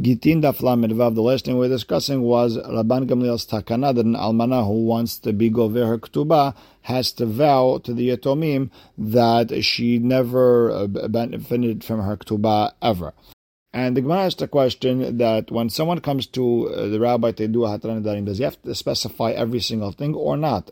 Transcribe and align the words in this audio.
Gittin 0.00 0.42
Daf. 0.42 0.58
The 0.58 1.20
last 1.20 1.44
thing 1.44 1.54
we 1.54 1.66
were 1.66 1.74
discussing 1.74 2.22
was 2.22 2.56
Rabban 2.56 3.08
Gamliel's 3.08 3.44
takana 3.44 3.92
that 3.92 4.06
an 4.06 4.14
almana 4.14 4.64
who 4.64 4.84
wants 4.84 5.18
to 5.18 5.32
be 5.32 5.50
gover 5.50 5.88
her 5.88 5.98
ketubah 5.98 6.54
has 6.82 7.10
to 7.12 7.26
vow 7.26 7.80
to 7.82 7.92
the 7.92 8.10
yatomim 8.10 8.70
that 8.96 9.64
she 9.64 9.98
never 9.98 10.70
uh, 10.70 10.86
benefited 10.86 11.82
from 11.82 12.02
her 12.02 12.16
ketubah 12.16 12.74
ever. 12.80 13.12
And 13.72 13.96
the 13.96 14.00
Gemara 14.02 14.26
asked 14.26 14.40
a 14.40 14.46
question 14.46 15.18
that 15.18 15.50
when 15.50 15.68
someone 15.68 16.00
comes 16.00 16.26
to 16.28 16.68
uh, 16.68 16.86
the 16.86 17.00
rabbi 17.00 17.32
to 17.32 17.48
do 17.48 17.64
a 17.64 17.76
hataran 17.76 18.24
does 18.24 18.38
he 18.38 18.44
have 18.44 18.62
to 18.62 18.76
specify 18.76 19.32
every 19.32 19.60
single 19.60 19.90
thing 19.90 20.14
or 20.14 20.36
not? 20.36 20.70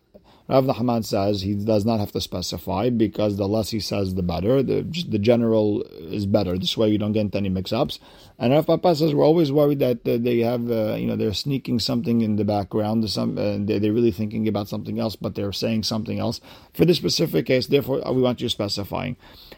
Rav 0.49 0.65
Nachman 0.65 1.05
says 1.05 1.43
he 1.43 1.55
does 1.55 1.85
not 1.85 1.99
have 1.99 2.13
to 2.13 2.21
specify 2.21 2.89
because 2.89 3.37
the 3.37 3.49
less 3.49 3.71
he 3.71 3.81
says, 3.81 4.15
the 4.15 4.23
better. 4.23 4.63
The, 4.63 4.83
the 5.09 5.19
general 5.19 5.83
is 5.83 6.27
better. 6.27 6.57
This 6.57 6.77
way 6.77 6.89
you 6.89 6.99
don't 6.99 7.13
get 7.13 7.35
any 7.35 7.49
mix-ups. 7.49 7.99
And 8.39 8.53
Rav 8.53 8.67
Papa 8.67 8.95
says 8.95 9.15
we're 9.15 9.25
always 9.25 9.51
worried 9.51 9.81
that 9.81 10.07
uh, 10.07 10.19
they 10.21 10.39
have, 10.41 10.71
uh, 10.71 10.95
you 10.95 11.07
know, 11.07 11.17
they're 11.17 11.33
sneaking 11.35 11.81
something 11.81 12.21
in 12.21 12.37
the 12.37 12.45
background. 12.45 13.09
Some, 13.11 13.39
uh, 13.39 13.57
they're, 13.59 13.81
they're 13.81 13.93
really 13.93 14.13
thinking 14.13 14.47
about 14.47 14.69
something 14.69 14.99
else, 14.99 15.17
but 15.17 15.35
they're 15.35 15.53
saying 15.53 15.83
something 15.83 16.19
else. 16.19 16.41
For 16.75 16.85
this 16.85 16.99
specific 16.99 17.47
case, 17.47 17.67
therefore, 17.67 18.03
we 18.13 18.23
want 18.23 18.41
you 18.41 18.49
specifying. 18.49 19.17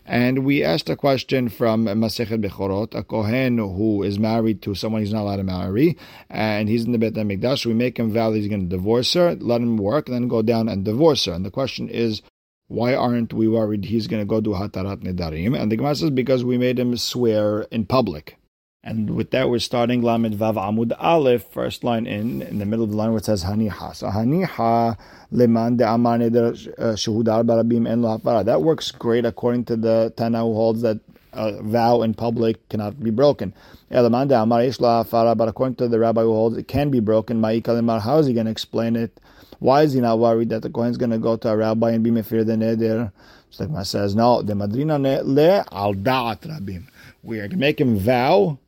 And 0.08 0.46
we 0.46 0.64
asked 0.64 0.88
a 0.88 0.96
question 0.96 1.50
from 1.50 1.84
Masechet 1.84 2.42
Bechorot, 2.42 2.94
a 2.94 3.04
Kohen 3.04 3.58
who 3.58 4.02
is 4.02 4.18
married 4.18 4.62
to 4.62 4.74
someone 4.74 5.02
he's 5.02 5.12
not 5.12 5.20
allowed 5.20 5.36
to 5.36 5.42
marry, 5.42 5.98
and 6.30 6.66
he's 6.66 6.86
in 6.86 6.92
the 6.92 6.98
Beit 6.98 7.12
HaMikdash. 7.12 7.66
We 7.66 7.74
make 7.74 7.98
him 7.98 8.10
vow 8.10 8.32
he's 8.32 8.48
going 8.48 8.70
to 8.70 8.76
divorce 8.76 9.12
her, 9.12 9.34
let 9.34 9.60
him 9.60 9.76
work, 9.76 10.08
and 10.08 10.14
then 10.14 10.26
go 10.26 10.40
down 10.40 10.66
and 10.66 10.82
divorce 10.82 11.26
her. 11.26 11.34
And 11.34 11.44
the 11.44 11.50
question 11.50 11.90
is, 11.90 12.22
why 12.68 12.94
aren't 12.94 13.34
we 13.34 13.48
worried 13.48 13.84
he's 13.84 14.06
going 14.06 14.22
to 14.22 14.26
go 14.26 14.40
do 14.40 14.54
Hatarat 14.54 15.02
Nedarim? 15.02 15.60
And 15.60 15.70
the 15.70 15.76
Gemara 15.76 15.94
says, 15.94 16.10
because 16.10 16.42
we 16.42 16.56
made 16.56 16.78
him 16.78 16.96
swear 16.96 17.66
in 17.70 17.84
public. 17.84 18.38
And 18.84 19.16
with 19.16 19.32
that, 19.32 19.50
we're 19.50 19.58
starting 19.58 20.02
Lamed 20.02 20.34
Vav 20.36 20.54
Amud 20.54 20.92
Aleph, 21.00 21.50
first 21.50 21.82
line 21.82 22.06
in, 22.06 22.42
in 22.42 22.58
the 22.58 22.64
middle 22.64 22.84
of 22.84 22.90
the 22.90 22.96
line 22.96 23.10
where 23.10 23.18
it 23.18 23.24
says 23.24 23.42
Haniha. 23.42 23.94
So 23.94 24.06
Haniha 24.06 24.96
leman 25.32 25.76
de 25.76 25.92
amar 25.92 26.18
neder 26.18 26.52
uh, 26.78 26.94
shehudar 26.94 27.44
barabim 27.44 27.88
en 27.88 28.02
lo 28.02 28.16
hafara. 28.16 28.44
That 28.44 28.62
works 28.62 28.92
great 28.92 29.24
according 29.24 29.64
to 29.66 29.76
the 29.76 30.12
Tana 30.16 30.42
who 30.42 30.54
holds 30.54 30.82
that 30.82 31.00
a 31.32 31.60
vow 31.60 32.02
in 32.02 32.14
public 32.14 32.68
cannot 32.68 33.02
be 33.02 33.10
broken. 33.10 33.52
Leman 33.90 34.28
de 34.28 34.40
amar 34.40 34.62
ish 34.62 34.78
lo 34.78 35.02
hafara, 35.02 35.36
but 35.36 35.48
according 35.48 35.74
to 35.74 35.88
the 35.88 35.98
rabbi 35.98 36.22
who 36.22 36.32
holds 36.32 36.56
it 36.56 36.68
can 36.68 36.88
be 36.88 37.00
broken. 37.00 37.40
Ma'ika 37.42 37.64
lemar, 37.64 38.00
how 38.00 38.18
is 38.18 38.28
he 38.28 38.32
going 38.32 38.46
to 38.46 38.52
explain 38.52 38.94
it? 38.94 39.18
Why 39.58 39.82
is 39.82 39.92
he 39.92 40.00
not 40.00 40.20
worried 40.20 40.50
that 40.50 40.62
the 40.62 40.70
Kohen 40.70 40.92
is 40.92 40.96
going 40.96 41.10
to 41.10 41.18
go 41.18 41.36
to 41.36 41.48
a 41.48 41.56
rabbi 41.56 41.90
and 41.90 42.04
be 42.04 42.12
mefir 42.12 42.46
the 42.46 42.52
neder? 42.52 43.10
The 43.56 43.84
says, 43.84 44.14
no, 44.14 44.40
the 44.40 44.54
madrina 44.54 45.00
ne 45.00 45.20
le 45.22 45.64
al 45.72 45.94
da'at 45.94 46.42
rabim. 46.42 46.86
We 47.24 47.40
are 47.40 47.48
to 47.48 47.56
make 47.56 47.80
him 47.80 47.98
vow 47.98 48.58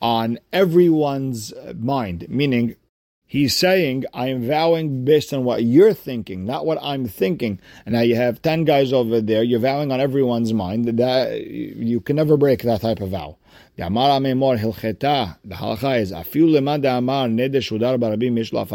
on 0.00 0.38
everyone's 0.52 1.52
mind, 1.76 2.26
meaning 2.28 2.76
he's 3.28 3.54
saying, 3.54 4.06
I 4.12 4.28
am 4.28 4.48
vowing 4.48 5.04
based 5.04 5.32
on 5.32 5.44
what 5.44 5.62
you're 5.62 5.94
thinking, 5.94 6.44
not 6.44 6.66
what 6.66 6.78
I'm 6.82 7.06
thinking. 7.06 7.60
And 7.86 7.92
now 7.92 8.00
you 8.00 8.16
have 8.16 8.42
10 8.42 8.64
guys 8.64 8.92
over 8.92 9.20
there, 9.20 9.44
you're 9.44 9.60
vowing 9.60 9.92
on 9.92 10.00
everyone's 10.00 10.52
mind. 10.52 10.86
That 10.86 11.40
You 11.46 12.00
can 12.00 12.16
never 12.16 12.36
break 12.36 12.62
that 12.62 12.80
type 12.80 13.00
of 13.00 13.10
vow. 13.10 13.36
The 13.76 13.84
halacha 15.54 16.00
is 16.00 16.10
Amar. 16.84 17.28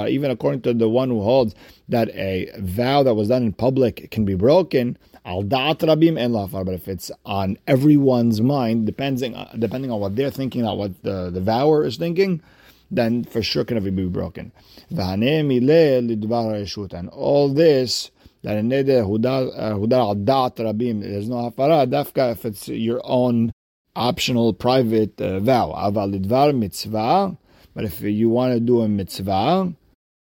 Even 0.07 0.31
according 0.31 0.61
to 0.61 0.73
the 0.73 0.87
one 0.87 1.09
who 1.09 1.21
holds 1.21 1.55
that 1.89 2.09
a 2.09 2.49
vow 2.59 3.03
that 3.03 3.15
was 3.15 3.27
done 3.27 3.43
in 3.43 3.51
public 3.53 4.09
can 4.11 4.23
be 4.23 4.35
broken, 4.35 4.97
Rabim. 5.25 6.65
But 6.65 6.73
if 6.73 6.87
it's 6.87 7.11
on 7.25 7.57
everyone's 7.67 8.39
mind, 8.41 8.85
depending 8.85 9.35
depending 9.59 9.91
on 9.91 9.99
what 9.99 10.15
they're 10.15 10.31
thinking, 10.31 10.61
not 10.61 10.77
what 10.77 11.03
the, 11.03 11.29
the 11.29 11.41
vower 11.41 11.83
is 11.83 11.97
thinking, 11.97 12.41
then 12.95 13.23
for 13.23 13.41
sure 13.41 13.63
can 13.65 13.75
never 13.75 13.91
be 13.91 14.07
broken. 14.07 14.51
And 14.91 15.09
all 17.09 17.49
this 17.49 18.11
that 18.43 18.57
a 18.57 18.61
neder 18.61 19.05
hudar 19.07 19.57
al 19.57 20.15
da'at 20.15 20.57
rabim, 20.57 21.01
there's 21.01 21.29
no 21.29 21.49
hafara, 21.49 21.87
dafka 21.87 22.31
if 22.33 22.45
it's 22.45 22.67
your 22.67 23.01
own 23.03 23.51
optional 23.95 24.53
private 24.53 25.19
uh, 25.21 25.39
vow. 25.39 25.73
Aval 25.75 26.13
idvar 26.19 26.55
mitzvah. 26.55 27.37
But 27.73 27.85
if 27.85 28.01
you 28.01 28.29
want 28.29 28.53
to 28.53 28.59
do 28.59 28.81
a 28.81 28.87
mitzvah, 28.87 29.73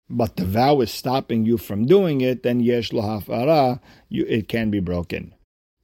but 0.09 0.35
the 0.35 0.45
vow 0.45 0.81
is 0.81 0.91
stopping 0.91 1.45
you 1.45 1.57
from 1.57 1.85
doing 1.85 2.21
it, 2.21 2.43
then 2.43 2.59
yesh 2.59 2.91
lo 2.93 3.01
hafara, 3.01 3.79
it 4.09 4.47
can 4.47 4.69
be 4.69 4.79
broken. 4.79 5.33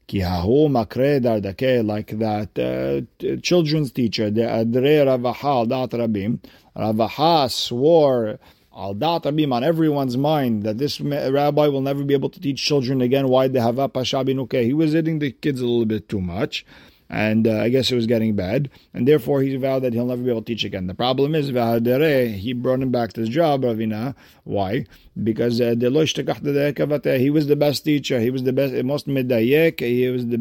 Dardake, 0.08 1.86
like 1.86 2.18
that 2.20 2.58
uh, 2.60 3.38
children's 3.42 3.92
teacher, 3.92 4.30
the 4.30 4.42
adre 4.42 5.06
ravaha 5.06 5.68
dat 5.68 5.92
rabim. 5.92 6.40
Ravaha 6.76 7.52
swore 7.52 8.40
al 8.76 8.94
dat 8.94 9.24
rabim 9.24 9.54
on 9.54 9.64
everyone's 9.64 10.18
mind 10.18 10.64
that 10.64 10.78
this 10.78 11.00
rabbi 11.02 11.68
will 11.68 11.82
never 11.82 12.04
be 12.04 12.14
able 12.14 12.30
to 12.30 12.40
teach 12.40 12.64
children 12.64 13.02
again. 13.02 13.28
Why 13.28 13.48
they 13.48 13.60
have 13.60 13.80
a 13.80 13.90
pashabinuke? 13.90 14.64
He 14.64 14.74
was 14.74 14.94
hitting 14.94 15.20
the 15.20 15.32
kids 15.32 15.62
a 15.62 15.66
little 15.66 15.86
bit 15.86 16.08
too 16.08 16.22
much 16.22 16.66
and 17.10 17.48
uh, 17.48 17.60
I 17.60 17.70
guess 17.70 17.92
it 17.92 17.96
was 17.96 18.08
getting 18.08 18.36
bad, 18.36 18.70
and 18.94 19.08
therefore 19.08 19.42
he 19.42 19.56
vowed 19.56 19.84
that 19.84 19.94
he'll 19.94 20.06
never 20.06 20.24
be 20.24 20.30
able 20.30 20.42
to 20.42 20.46
teach 20.46 20.64
again. 20.64 20.88
The 20.88 20.96
problem 20.96 21.36
is, 21.36 21.48
he 21.48 22.54
brought 22.54 22.82
him 22.82 22.92
back 22.92 23.14
to 23.14 23.22
his 23.22 23.30
job, 23.30 23.64
Ravina. 23.64 24.16
Why? 24.44 24.86
Because 25.22 25.62
uh, 25.62 25.76
he 25.78 27.30
was 27.30 27.48
the 27.48 27.56
best 27.56 27.86
teacher. 27.86 28.20
He 28.20 28.32
was 28.32 28.44
the 28.44 28.54
best, 28.54 28.74
most 28.84 29.08
medayek. 29.08 29.80
He 29.80 30.08
was 30.10 30.26
the, 30.28 30.38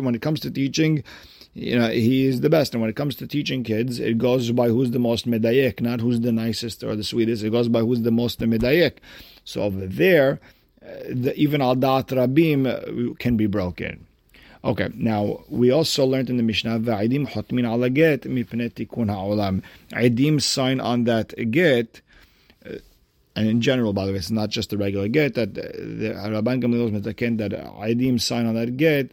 when 0.00 0.14
it 0.14 0.22
comes 0.22 0.40
to 0.40 0.50
teaching, 0.50 1.04
you 1.52 1.78
know, 1.78 1.88
he 1.88 2.26
is 2.26 2.40
the 2.40 2.50
best. 2.50 2.74
And 2.74 2.80
when 2.80 2.90
it 2.90 2.96
comes 2.96 3.16
to 3.16 3.26
teaching 3.26 3.62
kids, 3.62 3.98
it 3.98 4.18
goes 4.18 4.50
by 4.52 4.68
who's 4.68 4.92
the 4.92 4.98
most 4.98 5.28
medayek, 5.28 5.80
not 5.80 6.00
who's 6.00 6.20
the 6.20 6.32
nicest 6.32 6.82
or 6.82 6.96
the 6.96 7.04
sweetest. 7.04 7.42
It 7.42 7.50
goes 7.50 7.68
by 7.68 7.80
who's 7.80 8.02
the 8.02 8.10
most 8.10 8.40
medayek. 8.40 8.98
So 9.44 9.62
over 9.62 9.86
there, 9.86 10.40
uh, 10.82 10.88
the, 11.10 11.34
even 11.36 11.60
al 11.60 11.74
dat 11.74 12.08
rabim 12.08 12.66
uh, 12.66 13.14
can 13.18 13.36
be 13.36 13.46
broken. 13.46 14.06
Okay, 14.62 14.88
now 14.94 15.40
we 15.48 15.70
also 15.70 16.04
learned 16.04 16.28
in 16.28 16.36
the 16.36 16.42
Mishnah 16.42 16.80
Va'idim 16.80 17.26
hotmin 17.28 17.64
ala 17.66 17.88
get 17.88 18.22
mipnei 18.22 18.70
tikun 18.72 19.08
ha'olam. 19.08 19.62
Aidim 19.92 20.40
sign 20.40 20.80
on 20.80 21.04
that 21.04 21.34
get, 21.50 22.02
uh, 22.66 22.74
and 23.34 23.48
in 23.48 23.60
general, 23.60 23.92
by 23.92 24.04
the 24.06 24.12
way, 24.12 24.18
it's 24.18 24.30
not 24.30 24.50
just 24.50 24.70
the 24.70 24.76
regular 24.76 25.08
get 25.08 25.34
that 25.34 25.56
uh, 25.56 25.62
the 25.62 26.14
Rabban 26.14 26.62
Gamliel 26.62 26.90
metaken 26.90 27.38
that 27.38 27.52
Aidim 27.52 28.20
sign 28.20 28.46
on 28.46 28.54
that 28.54 28.76
get 28.76 29.12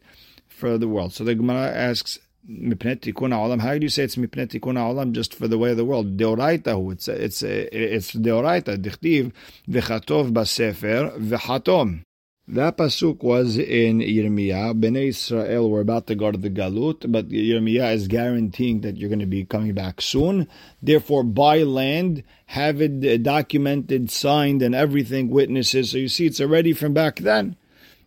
for 0.49 0.77
the 0.77 0.87
world. 0.87 1.13
So 1.13 1.23
the 1.23 1.35
Gemara 1.35 1.71
asks. 1.71 2.19
Mipnet 2.49 3.01
tikun 3.01 3.33
ha'olam. 3.33 3.59
How 3.59 3.77
do 3.77 3.83
you 3.83 3.89
say 3.89 4.03
it's 4.03 4.15
mipnet 4.15 4.47
tikun 4.47 4.77
ha'olam 4.77 5.11
just 5.11 5.35
for 5.35 5.49
the 5.49 5.57
way 5.57 5.71
of 5.71 5.75
the 5.75 5.83
world? 5.83 6.15
Deoraita, 6.15 6.93
it's 6.93 7.09
it's 7.09 7.43
it's 7.43 8.13
deoraita. 8.13 8.77
Dichtiv 8.77 9.33
v'chatov 9.67 10.31
basefer 10.31 11.11
v'chatom. 11.19 12.03
That 12.49 12.77
pasuk 12.77 13.23
was 13.23 13.57
in 13.57 13.99
Yirmiyah. 13.99 14.79
Bnei 14.79 15.09
Israel 15.09 15.69
were 15.69 15.81
about 15.81 16.07
to 16.07 16.15
go 16.15 16.31
to 16.31 16.37
the 16.37 16.49
Galut, 16.49 17.11
but 17.11 17.27
Yirmiyah 17.27 17.93
is 17.93 18.07
guaranteeing 18.07 18.79
that 18.81 18.95
you're 18.95 19.09
going 19.09 19.19
to 19.19 19.25
be 19.25 19.43
coming 19.43 19.73
back 19.73 19.99
soon. 19.99 20.47
Therefore, 20.81 21.25
buy 21.25 21.63
land, 21.63 22.23
have 22.45 22.81
it 22.81 23.21
documented, 23.21 24.09
signed, 24.09 24.61
and 24.61 24.73
everything, 24.73 25.29
witnesses. 25.29 25.91
So 25.91 25.97
you 25.97 26.07
see, 26.07 26.25
it's 26.25 26.39
already 26.39 26.71
from 26.71 26.93
back 26.93 27.17
then. 27.17 27.57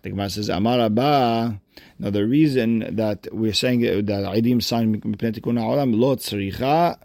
The 0.00 0.08
Gemara 0.08 0.30
says, 0.30 0.48
Amar 0.48 0.80
Abba. 0.80 1.60
Now, 1.98 2.08
the 2.08 2.24
reason 2.26 2.96
that 2.96 3.28
we're 3.32 3.52
saying 3.52 3.82
that 3.82 4.06
Aidim 4.06 4.62
signed 4.62 5.02
Olam, 5.02 6.00
Lo 6.00 6.16
Tzricha 6.16 6.98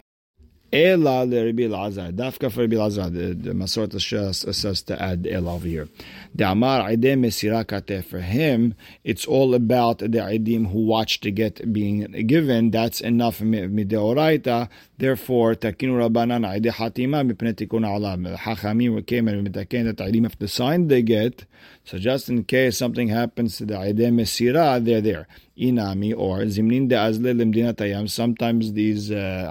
Ela 0.72 1.20
Rabbi 1.20 1.62
Elazar. 1.62 2.12
Dafka 2.12 2.50
for 2.50 2.62
Rabbi 2.62 2.76
Elazar. 2.76 3.12
The, 3.12 3.34
the 3.34 3.52
Masorot 3.52 4.54
says 4.54 4.82
to 4.82 5.00
add 5.00 5.26
Ela 5.26 5.54
over 5.54 5.66
here. 5.66 5.88
The 6.34 6.50
Amar 6.50 6.90
Aidem 6.90 7.20
Mesirakate. 7.20 8.04
For 8.04 8.20
him, 8.20 8.74
it's 9.04 9.26
all 9.26 9.54
about 9.54 9.98
the 9.98 10.08
Aidim 10.08 10.72
who 10.72 10.86
watched 10.86 11.22
the 11.22 11.30
get 11.30 11.72
being 11.72 12.00
given. 12.26 12.70
That's 12.70 13.00
enough 13.00 13.38
mideoraita. 13.38 14.68
Therefore, 14.98 15.54
takinu 15.54 16.08
Rabbanan 16.08 16.48
Aide 16.48 16.72
Hatima 16.72 17.30
mipne 17.30 17.54
tikun 17.54 17.86
alam. 17.86 18.24
Hachamim 18.36 19.06
came 19.06 19.28
and 19.28 19.48
mitaken 19.48 19.84
that 19.84 19.96
Aidim 19.96 20.24
have 20.24 20.38
to 20.38 20.48
sign 20.48 20.88
the 20.88 21.00
get. 21.02 21.44
So 21.86 21.98
just 21.98 22.28
in 22.28 22.42
case 22.42 22.76
something 22.76 23.08
happens 23.08 23.58
to 23.58 23.64
the 23.64 23.74
Aidem 23.74 24.14
Mesira, 24.14 24.84
they're 24.84 25.00
there 25.00 25.28
inami 25.56 26.12
or 26.16 26.40
zimnin 26.40 26.88
de 26.88 26.96
azle 26.96 27.32
limdinatayam. 27.32 28.10
Sometimes 28.10 28.72
these 28.72 29.10
uh, 29.12 29.48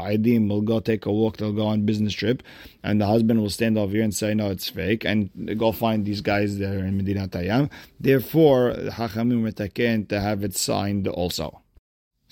will 0.49 0.61
go 0.61 0.81
take 0.81 1.05
a 1.05 1.11
walk, 1.11 1.37
they'll 1.37 1.53
go 1.53 1.65
on 1.65 1.85
business 1.85 2.13
trip, 2.13 2.43
and 2.83 2.99
the 2.99 3.05
husband 3.05 3.41
will 3.41 3.49
stand 3.49 3.77
over 3.77 3.91
here 3.93 4.03
and 4.03 4.13
say, 4.13 4.33
no, 4.33 4.51
it's 4.51 4.67
fake, 4.69 5.05
and 5.05 5.57
go 5.57 5.71
find 5.71 6.05
these 6.05 6.21
guys 6.21 6.57
there 6.57 6.79
in 6.79 7.01
Medinatayam. 7.01 7.71
Therefore, 7.99 8.73
hachamim 8.73 9.41
metaken 9.41 10.07
to 10.09 10.19
have 10.19 10.43
it 10.43 10.55
signed 10.55 11.07
also. 11.07 11.61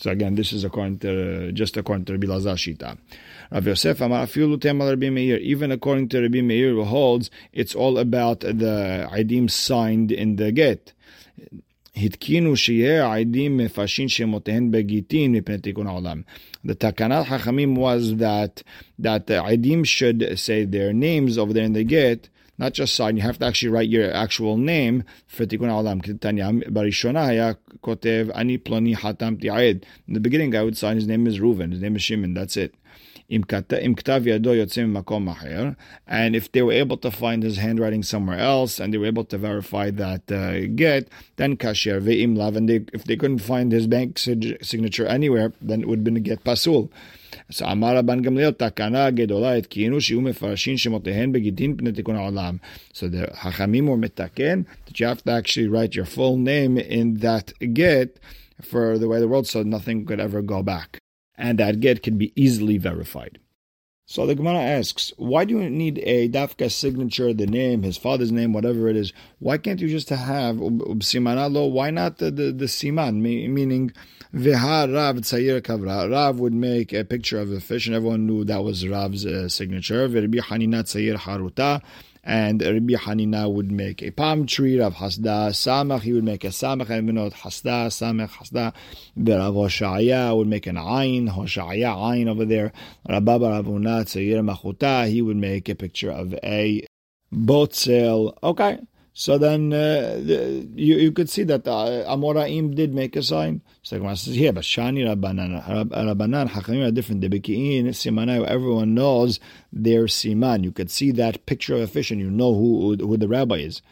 So 0.02 0.12
again, 0.12 0.36
this 0.36 0.52
is 0.52 0.62
according 0.62 1.00
to 1.00 1.50
just 1.50 1.76
according 1.76 2.04
to 2.04 2.12
Rabbi 2.12 2.28
Lazar 2.28 2.52
Shita. 2.52 2.96
Rav 3.50 3.66
Yosef 3.66 4.00
Amar 4.00 4.28
Rabbi 4.28 5.10
Meir. 5.10 5.38
Even 5.38 5.72
according 5.72 6.08
to 6.10 6.22
Rabbi 6.22 6.40
Meir, 6.40 6.70
who 6.70 6.84
holds 6.84 7.30
it's 7.52 7.74
all 7.74 7.98
about 7.98 8.40
the 8.40 9.08
idim 9.10 9.50
signed 9.50 10.12
in 10.12 10.36
the 10.36 10.52
get 10.52 10.92
התקינו 11.96 12.56
שיהיה 12.56 13.06
העדים 13.06 13.56
מפרשים 13.56 14.08
שמותיהן 14.08 14.70
בגיטין 14.70 15.32
מפני 15.32 15.58
תיקון 15.58 15.86
העולם. 15.86 16.22
The 16.64 16.74
takanat 16.74 17.24
hachamim 17.24 17.76
was 17.76 18.16
that 18.16 18.62
that 18.98 19.26
the 19.26 19.42
aidim 19.42 19.84
should 19.84 20.38
say 20.38 20.64
their 20.64 20.92
names 20.92 21.38
over 21.38 21.52
there 21.52 21.64
in 21.64 21.72
the 21.72 21.84
get, 21.84 22.28
not 22.57 22.73
just 22.73 22.95
sign. 22.95 23.17
You 23.17 23.23
have 23.23 23.39
to 23.39 23.45
actually 23.45 23.69
write 23.69 23.89
your 23.89 24.11
actual 24.13 24.57
name 24.57 25.03
for 25.27 25.45
tikkun 25.45 25.69
olam. 25.69 26.03
In 30.07 30.13
the 30.13 30.19
beginning, 30.19 30.55
I 30.55 30.63
would 30.63 30.77
sign. 30.77 30.95
His 30.95 31.07
name 31.07 31.27
is 31.27 31.39
Reuven. 31.39 31.71
His 31.71 31.81
name 31.81 31.95
is 31.95 32.03
Shimon. 32.03 32.33
That's 32.33 32.57
it. 32.57 32.75
And 33.29 33.45
if 36.35 36.51
they 36.51 36.61
were 36.61 36.71
able 36.71 36.97
to 36.97 37.09
find 37.09 37.41
his 37.41 37.57
handwriting 37.57 38.03
somewhere 38.03 38.37
else 38.37 38.79
and 38.79 38.93
they 38.93 38.97
were 38.97 39.05
able 39.05 39.23
to 39.25 39.37
verify 39.37 39.89
that 39.91 40.31
uh, 40.31 40.67
get, 40.75 41.07
then 41.37 41.55
kasher 41.57 42.01
ve'im 42.01 42.37
lav. 42.37 42.55
And 42.57 42.69
they, 42.69 42.85
if 42.93 43.05
they 43.05 43.15
couldn't 43.15 43.39
find 43.39 43.71
his 43.71 43.87
bank 43.87 44.19
signature 44.19 45.07
anywhere, 45.07 45.53
then 45.61 45.81
it 45.81 45.87
would 45.87 45.99
have 45.99 46.03
been 46.03 46.17
a 46.17 46.19
get 46.19 46.43
pasul. 46.43 46.91
So 47.52 47.64
אמר 47.72 47.96
רבן 47.96 48.22
גמליאל, 48.22 48.50
תקנה 48.50 49.10
גדולה 49.10 49.54
התקינו 49.54 50.00
שיהיו 50.00 50.20
מפרשים 50.20 50.78
שמותיהן 50.78 51.32
בגיטין 51.32 51.76
פני 51.76 51.92
תיקון 51.92 52.16
העולם. 52.16 52.56
So 52.92 53.00
the 53.00 53.34
חכמים 53.34 53.88
were 53.88 53.96
מתקן 53.96 54.62
that 54.86 55.00
you 55.00 55.06
have 55.06 55.22
to 55.22 55.30
actually 55.30 55.68
write 55.68 55.94
your 55.94 56.06
full 56.16 56.36
name 56.36 56.78
in 56.78 57.20
that 57.20 57.52
get 57.72 58.18
for 58.62 58.98
the 58.98 59.08
way 59.08 59.20
the 59.20 59.28
world 59.28 59.46
so 59.46 59.62
nothing 59.62 60.04
could 60.04 60.20
ever 60.20 60.42
go 60.42 60.62
back 60.62 60.98
and 61.38 61.58
that 61.58 61.80
get 61.80 62.02
can 62.02 62.18
be 62.18 62.32
easily 62.36 62.78
verified. 62.78 63.38
So 64.13 64.27
the 64.27 64.35
Gemara 64.35 64.59
asks, 64.59 65.11
why 65.17 65.43
do 65.43 65.57
you 65.57 65.67
need 65.71 65.97
a 66.03 66.29
dafka 66.29 66.71
signature, 66.71 67.33
the 67.33 67.47
name, 67.47 67.81
his 67.81 67.97
father's 67.97 68.31
name, 68.31 68.53
whatever 68.53 68.87
it 68.87 68.95
is? 68.95 69.11
Why 69.39 69.57
can't 69.57 69.81
you 69.81 69.87
just 69.89 70.09
have 70.09 70.57
simanalo? 70.57 71.71
Why 71.71 71.89
not 71.89 72.19
the, 72.19 72.29
the, 72.29 72.51
the 72.51 72.65
siman? 72.65 73.21
Meaning, 73.21 73.91
rav 74.31 75.15
tzayir 75.15 75.63
kavra. 75.63 76.11
Rav 76.11 76.39
would 76.39 76.53
make 76.53 76.93
a 76.93 77.03
picture 77.03 77.39
of 77.39 77.51
a 77.51 77.59
fish, 77.59 77.87
and 77.87 77.95
everyone 77.95 78.27
knew 78.27 78.43
that 78.43 78.63
was 78.63 78.87
Rav's 78.87 79.25
uh, 79.25 79.49
signature. 79.49 80.07
And 82.23 82.61
Rabbi 82.61 82.93
Hanina 82.93 83.51
would 83.51 83.71
make 83.71 84.01
a 84.01 84.11
palm 84.11 84.45
tree. 84.45 84.79
Rav 84.79 84.95
Hasda 84.95 85.49
Samach, 85.51 86.01
he 86.01 86.13
would 86.13 86.23
make 86.23 86.43
a 86.43 86.47
Samach, 86.47 86.89
and 86.89 87.07
we 87.07 87.13
Hasda, 87.13 87.87
Samach, 87.89 88.29
Hasda. 88.29 88.73
Rav 89.17 89.53
Hoshaya 89.53 90.35
would 90.35 90.47
make 90.47 90.67
an 90.67 90.77
Ayin, 90.77 91.29
Hoshaya, 91.29 91.95
Ayin 91.95 92.27
over 92.27 92.45
there. 92.45 92.71
Rababa 93.09 93.63
Ravuna 93.63 94.03
Tzayir 94.03 94.41
Machuta, 94.41 95.07
he 95.07 95.21
would 95.21 95.37
make 95.37 95.67
a 95.67 95.75
picture 95.75 96.11
of 96.11 96.33
a 96.43 96.85
boat 97.31 97.73
sail. 97.73 98.37
Okay, 98.41 98.79
so 99.13 99.37
then 99.37 99.71
uh, 99.71 100.19
the, 100.23 100.67
you, 100.73 100.95
you 100.95 101.11
could 101.11 101.29
see 101.29 101.43
that 101.43 101.67
uh, 101.67 102.03
Amoraim 102.09 102.73
did 102.73 102.95
make 102.95 103.15
a 103.15 103.21
sign. 103.21 103.61
So 103.83 103.99
the 103.99 104.15
says 104.15 104.33
here, 104.33 104.51
but 104.51 104.63
Shani 104.63 105.05
Rabbanan, 105.05 105.63
Rabbanan, 105.91 106.49
Hachamim 106.49 106.87
are 106.87 106.91
different. 106.91 107.21
The 107.21 107.29
Beki'in, 107.29 107.85
Simanai, 107.89 108.43
everyone 108.47 108.95
knows 108.95 109.39
their 109.71 110.05
Siman. 110.05 110.63
You 110.63 110.71
could 110.71 110.89
see 110.89 111.11
that 111.11 111.45
picture 111.45 111.75
of 111.75 111.81
a 111.81 111.87
fish 111.87 112.09
and 112.09 112.19
you 112.19 112.31
know 112.31 112.55
who, 112.55 112.95
who 112.95 113.17
the 113.17 113.27
rabbi 113.27 113.57
is. 113.57 113.83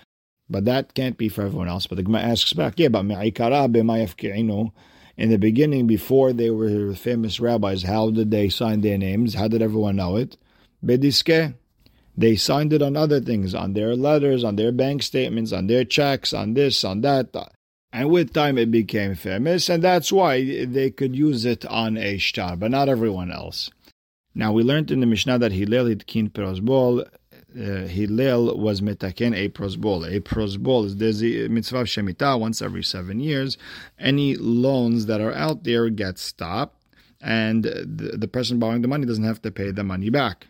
But 0.50 0.66
that 0.66 0.96
can't 0.96 1.18
be 1.18 1.30
for 1.30 1.44
everyone 1.44 1.68
else. 1.68 1.86
But 1.86 1.98
the 1.98 2.04
Gemara 2.04 2.24
asks 2.24 2.54
back, 2.54 2.80
yeah, 2.80 2.88
but 2.88 3.04
Me'ikara 3.04 3.70
b'mayafki'inu. 3.70 4.72
In 5.18 5.30
the 5.30 5.38
beginning, 5.38 5.86
before 5.86 6.34
they 6.34 6.50
were 6.50 6.96
famous 6.96 7.40
rabbis, 7.40 7.84
how 7.84 8.10
did 8.10 8.32
they 8.32 8.50
sign 8.50 8.82
their 8.82 8.98
names? 8.98 9.36
How 9.36 9.48
did 9.48 9.62
everyone 9.62 9.98
know 9.98 10.16
it? 10.16 10.36
Bediske. 10.84 11.54
They 12.18 12.36
signed 12.36 12.74
it 12.74 12.82
on 12.82 12.98
other 12.98 13.22
things, 13.22 13.56
on 13.56 13.74
their 13.74 13.96
letters, 13.96 14.44
on 14.44 14.56
their 14.56 14.72
bank 14.72 15.04
statements, 15.04 15.52
on 15.52 15.68
their 15.68 15.86
checks, 15.86 16.34
on 16.34 16.54
this, 16.54 16.84
on 16.84 17.02
that. 17.02 17.36
And 17.94 18.10
with 18.10 18.34
time 18.34 18.58
it 18.58 18.72
became 18.72 19.16
famous, 19.16 19.70
and 19.70 19.84
that's 19.84 20.12
why 20.12 20.66
they 20.66 20.92
could 20.92 21.16
use 21.16 21.46
it 21.46 21.66
on 21.66 21.98
a 21.98 22.18
star, 22.18 22.56
but 22.56 22.72
not 22.72 22.90
everyone 22.90 23.32
else. 23.32 23.70
Now 24.34 24.54
we 24.54 24.64
learned 24.64 24.92
in 24.92 25.02
the 25.02 25.06
Mishnah 25.06 25.40
that 25.40 25.52
Hillel 25.52 25.88
hitkin 25.88 26.30
prosbol. 26.30 27.06
Uh, 27.54 27.88
Hillel 27.88 28.58
was 28.58 28.80
metaken 28.80 29.36
a 29.36 29.50
prosbol. 29.50 30.08
A 30.08 30.22
prosbol 30.22 30.86
is 30.86 30.96
there's 30.96 31.22
a 31.22 31.50
mitzvah 31.50 31.84
shemitah 31.84 32.40
once 32.40 32.62
every 32.62 32.84
seven 32.84 33.20
years. 33.20 33.58
Any 34.00 34.38
loans 34.38 35.08
that 35.08 35.20
are 35.20 35.34
out 35.34 35.66
there 35.66 35.90
get 35.90 36.18
stopped, 36.18 36.82
and 37.22 37.66
the, 37.66 38.16
the 38.18 38.28
person 38.30 38.58
borrowing 38.58 38.84
the 38.84 38.88
money 38.88 39.06
doesn't 39.06 39.26
have 39.26 39.42
to 39.42 39.52
pay 39.52 39.72
the 39.72 39.84
money 39.84 40.10
back 40.10 40.48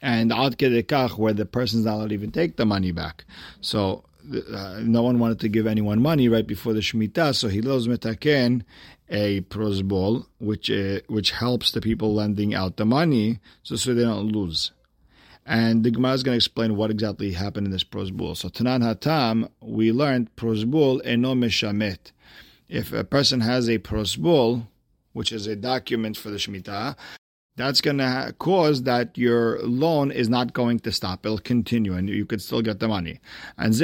and 0.00 0.32
ad 0.32 0.58
kedekach, 0.58 1.18
where 1.18 1.32
the 1.32 1.46
person's 1.46 1.84
not 1.84 1.94
allowed 1.94 2.08
to 2.08 2.14
even 2.14 2.30
take 2.30 2.56
the 2.56 2.66
money 2.66 2.92
back. 2.92 3.24
So 3.60 4.04
uh, 4.52 4.80
no 4.82 5.02
one 5.02 5.18
wanted 5.18 5.40
to 5.40 5.48
give 5.48 5.66
anyone 5.66 6.00
money 6.02 6.28
right 6.28 6.46
before 6.46 6.72
the 6.72 6.80
Shemitah, 6.80 7.34
so 7.34 7.48
he 7.48 7.60
loves 7.60 7.88
metaken 7.88 8.62
a 9.08 9.40
prosbol, 9.42 10.26
which 10.38 10.70
uh, 10.70 11.00
which 11.08 11.30
helps 11.30 11.70
the 11.70 11.80
people 11.80 12.14
lending 12.14 12.54
out 12.54 12.76
the 12.76 12.84
money, 12.84 13.40
so 13.62 13.76
so 13.76 13.94
they 13.94 14.02
don't 14.02 14.30
lose. 14.30 14.72
And 15.46 15.82
the 15.82 15.90
Gemara 15.90 16.12
is 16.12 16.22
going 16.22 16.34
to 16.34 16.36
explain 16.36 16.76
what 16.76 16.90
exactly 16.90 17.32
happened 17.32 17.66
in 17.66 17.72
this 17.72 17.84
prosbul. 17.84 18.36
So 18.36 18.50
Tanan 18.50 18.82
Hatam, 18.82 19.48
we 19.62 19.92
learned 19.92 20.36
prosbul 20.36 21.00
eno 21.06 21.34
meshamet. 21.34 22.12
If 22.68 22.92
a 22.92 23.02
person 23.02 23.40
has 23.40 23.66
a 23.70 23.78
prosbul, 23.78 24.66
which 25.14 25.32
is 25.32 25.46
a 25.46 25.56
document 25.56 26.18
for 26.18 26.28
the 26.28 26.36
Shemitah, 26.36 26.96
that's 27.58 27.80
going 27.80 27.98
to 27.98 28.34
cause 28.38 28.84
that 28.84 29.18
your 29.18 29.60
loan 29.62 30.10
is 30.10 30.28
not 30.28 30.52
going 30.52 30.78
to 30.80 30.92
stop. 30.92 31.26
It'll 31.26 31.38
continue 31.38 31.94
and 31.94 32.08
you 32.08 32.24
could 32.24 32.40
still 32.40 32.62
get 32.62 32.78
the 32.80 32.88
money. 32.88 33.20
And 33.58 33.74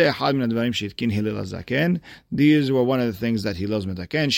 these 2.30 2.72
were 2.72 2.84
one 2.84 3.00
of 3.00 3.06
the 3.06 3.12
things 3.12 3.42
that 3.42 3.56
he 3.56 3.66
loves 3.66 3.86
metaken. 3.86 4.30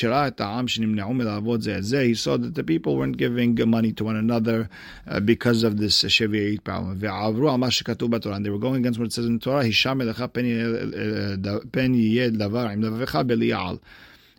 He 2.06 2.14
saw 2.14 2.36
that 2.36 2.54
the 2.54 2.64
people 2.64 2.96
weren't 2.96 3.16
giving 3.16 3.70
money 3.70 3.92
to 3.92 4.04
one 4.04 4.16
another 4.16 4.68
uh, 5.06 5.20
because 5.20 5.62
of 5.62 5.76
this 5.76 6.02
Shevi'it 6.02 6.64
problem. 6.64 6.92
And 6.92 8.44
they 8.44 8.50
were 8.50 8.58
going 8.58 8.76
against 8.76 8.98
what 8.98 9.06
it 9.06 9.12
says 9.12 9.26
in 9.26 9.34
the 9.34 9.40
Torah 9.40 9.64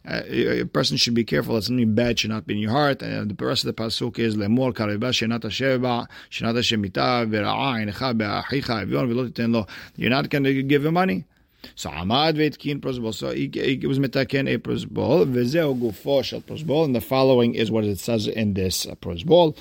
a 0.07 0.65
person 0.65 0.97
should 0.97 1.13
be 1.13 1.23
careful 1.23 1.55
that 1.55 1.63
something 1.63 1.93
bad 1.93 2.19
should 2.19 2.29
not 2.29 2.47
be 2.47 2.53
in 2.53 2.59
your 2.59 2.71
heart. 2.71 3.01
And 3.01 3.29
the 3.29 3.45
rest 3.45 3.65
of 3.65 3.75
the 3.75 3.81
pasuk 3.81 4.19
is 4.19 4.35
lemor 4.35 4.73
kareba 4.73 5.11
shenata 5.11 5.49
sheva 5.49 6.07
shenata 6.31 6.59
shemita 6.59 7.27
v'ra'a 7.29 7.83
inecha 7.83 8.17
be'achicha 8.17 8.85
evion 8.85 9.11
v'lo 9.11 9.29
titen 9.29 9.53
lo. 9.53 9.67
You're 9.95 10.09
not 10.09 10.29
going 10.29 10.45
to 10.45 10.63
give 10.63 10.85
him 10.85 10.93
money. 10.93 11.25
So 11.75 11.89
Amad 11.89 12.35
veitkin 12.35 12.79
prosbol. 12.79 13.13
So 13.13 13.31
he, 13.31 13.85
was 13.85 13.99
mitaken 13.99 14.53
a 14.53 14.57
prosbol. 14.57 15.31
V'zeu 15.31 15.77
gufo 15.77 16.23
shel 16.23 16.41
prosbol. 16.41 16.85
And 16.85 16.95
the 16.95 17.01
following 17.01 17.55
is 17.55 17.69
what 17.69 17.83
it 17.83 17.99
says 17.99 18.27
in 18.27 18.53
this 18.53 18.85
uh, 18.85 18.95
prosbol. 18.95 19.57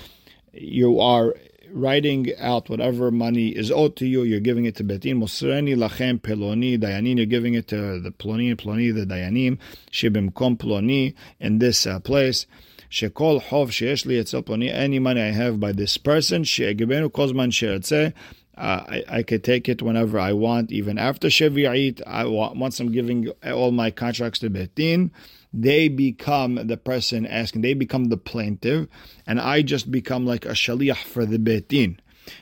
You 0.52 1.00
are 1.00 1.34
writing 1.76 2.32
out 2.38 2.70
whatever 2.70 3.10
money 3.10 3.48
is 3.48 3.70
owed 3.70 3.96
to 3.96 4.06
you, 4.06 4.22
you're 4.22 4.40
giving 4.40 4.64
it 4.64 4.74
to 4.76 4.84
Betin. 4.84 5.16
Mosreni 5.16 5.76
lachem 5.76 6.18
peloni 6.20 6.78
dayanin, 6.78 7.18
you're 7.18 7.26
giving 7.26 7.54
it 7.54 7.68
to 7.68 8.00
the 8.00 8.10
ploni, 8.10 8.56
ploni, 8.56 8.94
the 8.94 9.04
dayanim, 9.04 9.58
shibimkom 9.92 10.56
ploni, 10.56 11.14
in 11.38 11.58
this 11.58 11.86
uh, 11.86 12.00
place. 12.00 12.46
Shekol 12.90 13.42
hov 13.42 13.70
sheyesh 13.70 14.06
li 14.06 14.18
etzel 14.18 14.42
ploni, 14.42 14.72
any 14.72 14.98
money 14.98 15.20
I 15.20 15.32
have 15.32 15.60
by 15.60 15.72
this 15.72 15.98
person, 15.98 16.44
she'egibenu 16.44 17.10
kozman 17.10 17.52
she'etzeh, 17.52 18.14
uh, 18.57 18.83
I, 18.87 19.03
I 19.07 19.23
could 19.23 19.43
take 19.43 19.69
it 19.69 19.81
whenever 19.81 20.19
I 20.19 20.33
want, 20.33 20.71
even 20.71 20.97
after 20.97 21.29
Shevi'it. 21.29 22.01
I 22.05 22.25
want, 22.25 22.57
once 22.57 22.79
I'm 22.79 22.91
giving 22.91 23.29
all 23.45 23.71
my 23.71 23.91
contracts 23.91 24.39
to 24.39 24.49
Betin, 24.49 25.11
they 25.53 25.87
become 25.87 26.55
the 26.55 26.77
person 26.77 27.25
asking, 27.25 27.61
they 27.61 27.73
become 27.73 28.05
the 28.05 28.17
plaintiff, 28.17 28.87
and 29.27 29.39
I 29.39 29.61
just 29.61 29.91
become 29.91 30.25
like 30.25 30.45
a 30.45 30.51
shaliach 30.51 31.03
for 31.03 31.25
the 31.25 31.37
betin. 31.37 31.97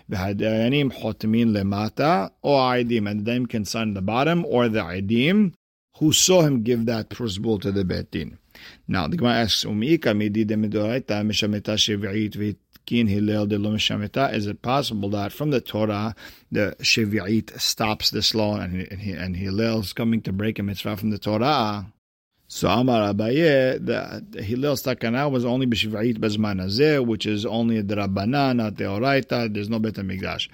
והדיינים 0.09 0.91
חותמים 0.91 1.53
lemata 1.53 2.31
or 2.41 2.59
aidim, 2.59 3.09
and 3.09 3.25
them 3.25 3.45
can 3.45 3.65
sign 3.65 3.93
the 3.93 4.01
bottom, 4.01 4.45
or 4.45 4.67
the 4.67 4.81
aidim 4.81 5.53
who 5.97 6.13
saw 6.13 6.41
him 6.41 6.63
give 6.63 6.85
that 6.85 7.09
prosbul 7.09 7.59
to 7.59 7.71
the 7.71 7.83
betin. 7.83 8.37
Now 8.87 9.07
the 9.07 9.17
Gemara 9.17 9.35
asks, 9.35 9.63
"Umika 9.63 10.15
midi 10.15 10.45
demidoraita 10.45 11.23
mishameta 11.25 11.75
shevi'it 11.77 12.57
v'itkin 12.84 13.08
hillel 13.08 13.46
de 13.46 13.58
mishameta." 13.58 14.32
Is 14.32 14.46
it 14.46 14.62
possible 14.62 15.10
that 15.10 15.32
from 15.32 15.50
the 15.50 15.60
Torah 15.60 16.14
the 16.50 16.76
shevi'it 16.80 17.58
stops 17.60 18.10
this 18.10 18.34
law 18.34 18.58
and 18.60 18.82
and, 18.90 19.02
and 19.02 19.36
Hillel 19.36 19.80
is 19.80 19.92
coming 19.92 20.20
to 20.22 20.32
break 20.32 20.58
a 20.58 20.62
mitzvah 20.62 20.96
from 20.96 21.10
the 21.10 21.18
Torah? 21.18 21.86
So 22.46 22.68
Amar 22.68 23.12
Abaye, 23.12 23.84
the 23.84 24.42
Hillel 24.42 24.76
Stakana 24.76 25.30
was 25.30 25.44
only 25.44 25.66
b'shivait 25.66 26.18
bezman 26.18 26.62
hazeh, 26.62 27.04
which 27.04 27.26
is 27.26 27.46
only 27.46 27.80
the 27.80 27.96
Rabbanan, 27.96 28.56
not 28.56 28.76
the 28.76 28.84
Oraita. 28.84 29.52
There's 29.52 29.70
no 29.70 29.78
Bet 29.78 29.94
Hamikdash. 29.94 30.48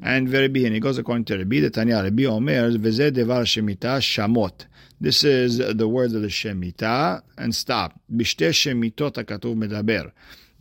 And 0.00 0.28
very 0.28 0.46
and 0.46 0.74
he 0.74 0.80
goes 0.80 0.98
according 0.98 1.26
to 1.26 1.38
Rabbi, 1.38 1.60
the 1.60 1.70
Tanya 1.70 2.02
Rabbi 2.02 2.24
Omer, 2.24 2.70
v'zeh 2.72 3.12
devar 3.12 3.42
shemita 3.42 3.98
shamot. 3.98 4.66
This 5.00 5.24
is 5.24 5.58
the 5.58 5.88
word 5.88 6.14
of 6.14 6.22
the 6.22 6.28
Shemitah, 6.28 7.22
and 7.36 7.52
stop. 7.52 7.98
Bishte 8.08 8.48
shemitot 8.50 9.14
hakatuv 9.14 9.56
medaber. 9.56 10.12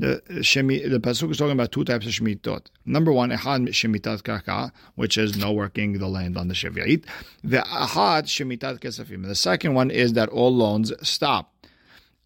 The 0.02 0.22
shemi, 0.40 0.90
the 0.90 1.00
pasuk 1.00 1.32
is 1.32 1.38
talking 1.38 1.54
about 1.54 1.72
two 1.72 1.84
types 1.84 2.06
of 2.06 2.12
shemitot. 2.12 2.66
Number 2.86 3.12
one, 3.12 3.30
ehad 3.30 3.70
shemitat 3.70 4.24
karka, 4.24 4.72
which 4.96 5.18
is 5.18 5.38
no 5.38 5.52
working 5.52 6.00
the 6.00 6.08
land 6.08 6.38
on 6.38 6.48
the 6.48 6.56
shevi'it. 6.56 7.06
The 7.44 7.60
ahad 7.60 8.24
shemitat 8.26 8.80
kesafim. 8.80 9.28
The 9.28 9.36
second 9.36 9.76
one 9.76 9.92
is 9.92 10.14
that 10.14 10.30
all 10.30 10.54
loans 10.54 10.92
stop. 11.08 11.54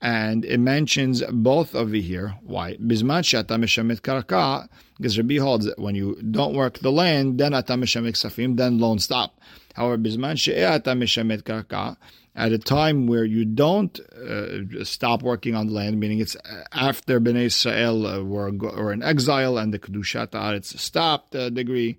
And 0.01 0.45
it 0.45 0.59
mentions 0.59 1.23
both 1.31 1.73
of 1.73 1.87
over 1.87 1.95
here. 1.95 2.35
Why? 2.43 2.75
Bisman 2.77 3.23
shata 3.23 3.57
meshamet 3.59 4.01
karka, 4.01 4.69
because 4.97 5.17
Rabbi 5.17 5.37
holds 5.37 5.65
that 5.65 5.79
when 5.79 5.95
you 5.95 6.15
don't 6.31 6.53
work 6.53 6.79
the 6.79 6.91
land, 6.91 7.39
then 7.39 7.53
ata 7.53 7.73
meshamet 7.73 8.13
kesafim, 8.13 8.55
then 8.57 8.79
loans 8.79 9.03
stop. 9.03 9.39
However, 9.73 9.97
bisman 9.97 10.37
she'ata 10.39 10.91
meshamet 10.91 11.43
karka, 11.43 11.97
at 12.35 12.51
a 12.51 12.59
time 12.59 13.07
where 13.07 13.23
you 13.23 13.45
don't 13.45 13.99
uh, 13.99 14.83
stop 14.83 15.23
working 15.23 15.55
on 15.55 15.67
the 15.67 15.73
land, 15.73 15.99
meaning 15.99 16.19
it's 16.19 16.35
after 16.73 17.19
Bnei 17.21 17.45
Israel 17.45 18.05
uh, 18.05 18.21
were, 18.21 18.51
were 18.51 18.91
in 18.91 19.01
exile 19.01 19.57
and 19.57 19.73
the 19.73 19.79
Kedushat 19.79 20.31
Haaretz 20.31 20.77
stopped 20.77 21.33
a 21.33 21.49
degree, 21.49 21.97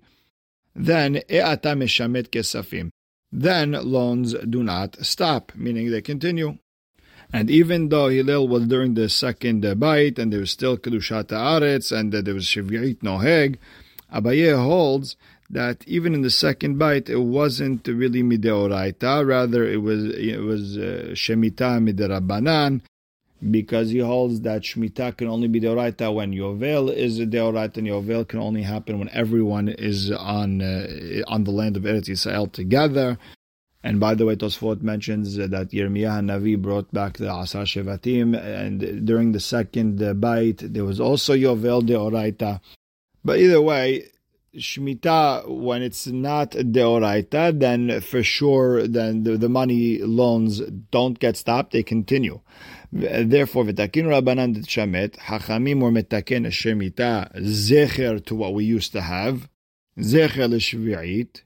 then 0.75 1.21
e'ata 1.29 1.69
meshamet 1.69 2.29
kesafim. 2.29 2.91
Then 3.31 3.71
loans 3.71 4.35
do 4.47 4.63
not 4.63 5.03
stop, 5.03 5.51
meaning 5.55 5.89
they 5.89 6.01
continue. 6.01 6.59
And 7.33 7.49
even 7.49 7.89
though 7.89 8.07
Hillel 8.07 8.47
was 8.47 8.67
during 8.67 8.93
the 8.93 9.09
second 9.09 9.65
uh, 9.65 9.75
bite 9.75 10.17
and 10.17 10.31
there 10.31 10.39
was 10.39 10.51
still 10.51 10.77
Kedushat 10.77 11.25
Haaretz 11.25 11.91
and 11.91 12.13
uh, 12.13 12.21
there 12.21 12.35
was 12.35 12.45
Shivrit 12.45 12.99
Noheg, 12.99 13.57
Abaye 14.13 14.55
holds 14.55 15.17
that 15.49 15.83
even 15.87 16.13
in 16.13 16.21
the 16.21 16.29
second 16.29 16.77
bite, 16.77 17.09
it 17.09 17.21
wasn't 17.21 17.87
really 17.87 18.21
mideoraita. 18.21 19.25
Rather, 19.25 19.67
it 19.67 19.81
was 19.81 20.05
it 20.05 20.41
was 20.41 20.77
uh, 20.77 21.11
shemita 21.13 21.79
miderabanan, 21.79 22.81
because 23.49 23.91
he 23.91 23.99
holds 23.99 24.41
that 24.41 24.63
shemitah 24.63 25.15
can 25.15 25.27
only 25.27 25.47
be 25.47 25.61
deoraita 25.61 26.13
when 26.13 26.33
yovel 26.33 26.93
is 26.93 27.19
deoraita, 27.19 27.77
and 27.77 27.87
yovel 27.87 28.27
can 28.27 28.39
only 28.39 28.63
happen 28.63 28.99
when 28.99 29.09
everyone 29.09 29.69
is 29.69 30.11
on 30.11 30.61
uh, 30.61 30.87
on 31.27 31.43
the 31.43 31.51
land 31.51 31.77
of 31.77 31.83
Eretz 31.83 32.09
Yisrael 32.09 32.51
together. 32.51 33.17
And 33.83 34.01
by 34.01 34.15
the 34.15 34.25
way, 34.25 34.35
Tosfot 34.35 34.81
mentions 34.81 35.37
that 35.37 35.51
Yirmiyah 35.51 36.19
Navi 36.25 36.61
brought 36.61 36.91
back 36.91 37.17
the 37.17 37.33
Asar 37.33 37.63
Shevatim, 37.63 38.35
and 38.35 39.05
during 39.05 39.31
the 39.31 39.39
second 39.39 40.19
bite, 40.19 40.57
there 40.73 40.83
was 40.83 40.99
also 40.99 41.33
Yovel 41.33 41.83
Deoraita. 41.83 42.59
But 43.23 43.39
either 43.39 43.61
way, 43.61 44.05
Shemitah, 44.57 45.47
when 45.47 45.81
it's 45.83 46.07
not 46.07 46.51
deoraita, 46.51 47.59
then 47.59 48.01
for 48.01 48.23
sure, 48.23 48.87
then 48.87 49.23
the, 49.23 49.37
the 49.37 49.49
money 49.49 49.99
loans 49.99 50.61
don't 50.91 51.19
get 51.19 51.37
stopped; 51.37 51.71
they 51.71 51.83
continue. 51.83 52.41
Therefore, 52.91 53.65
v'takin 53.65 54.05
rabbanan 54.05 54.65
shamet 54.65 55.17
hachamim 55.17 55.81
or 55.81 55.91
metaken 55.91 56.47
shemitah 56.47 57.35
zecher 57.41 58.23
to 58.25 58.35
what 58.35 58.53
we 58.53 58.65
used 58.65 58.91
to 58.93 59.01
have, 59.01 59.49
zecher 59.99 60.49
l'shvi'it, 60.49 61.43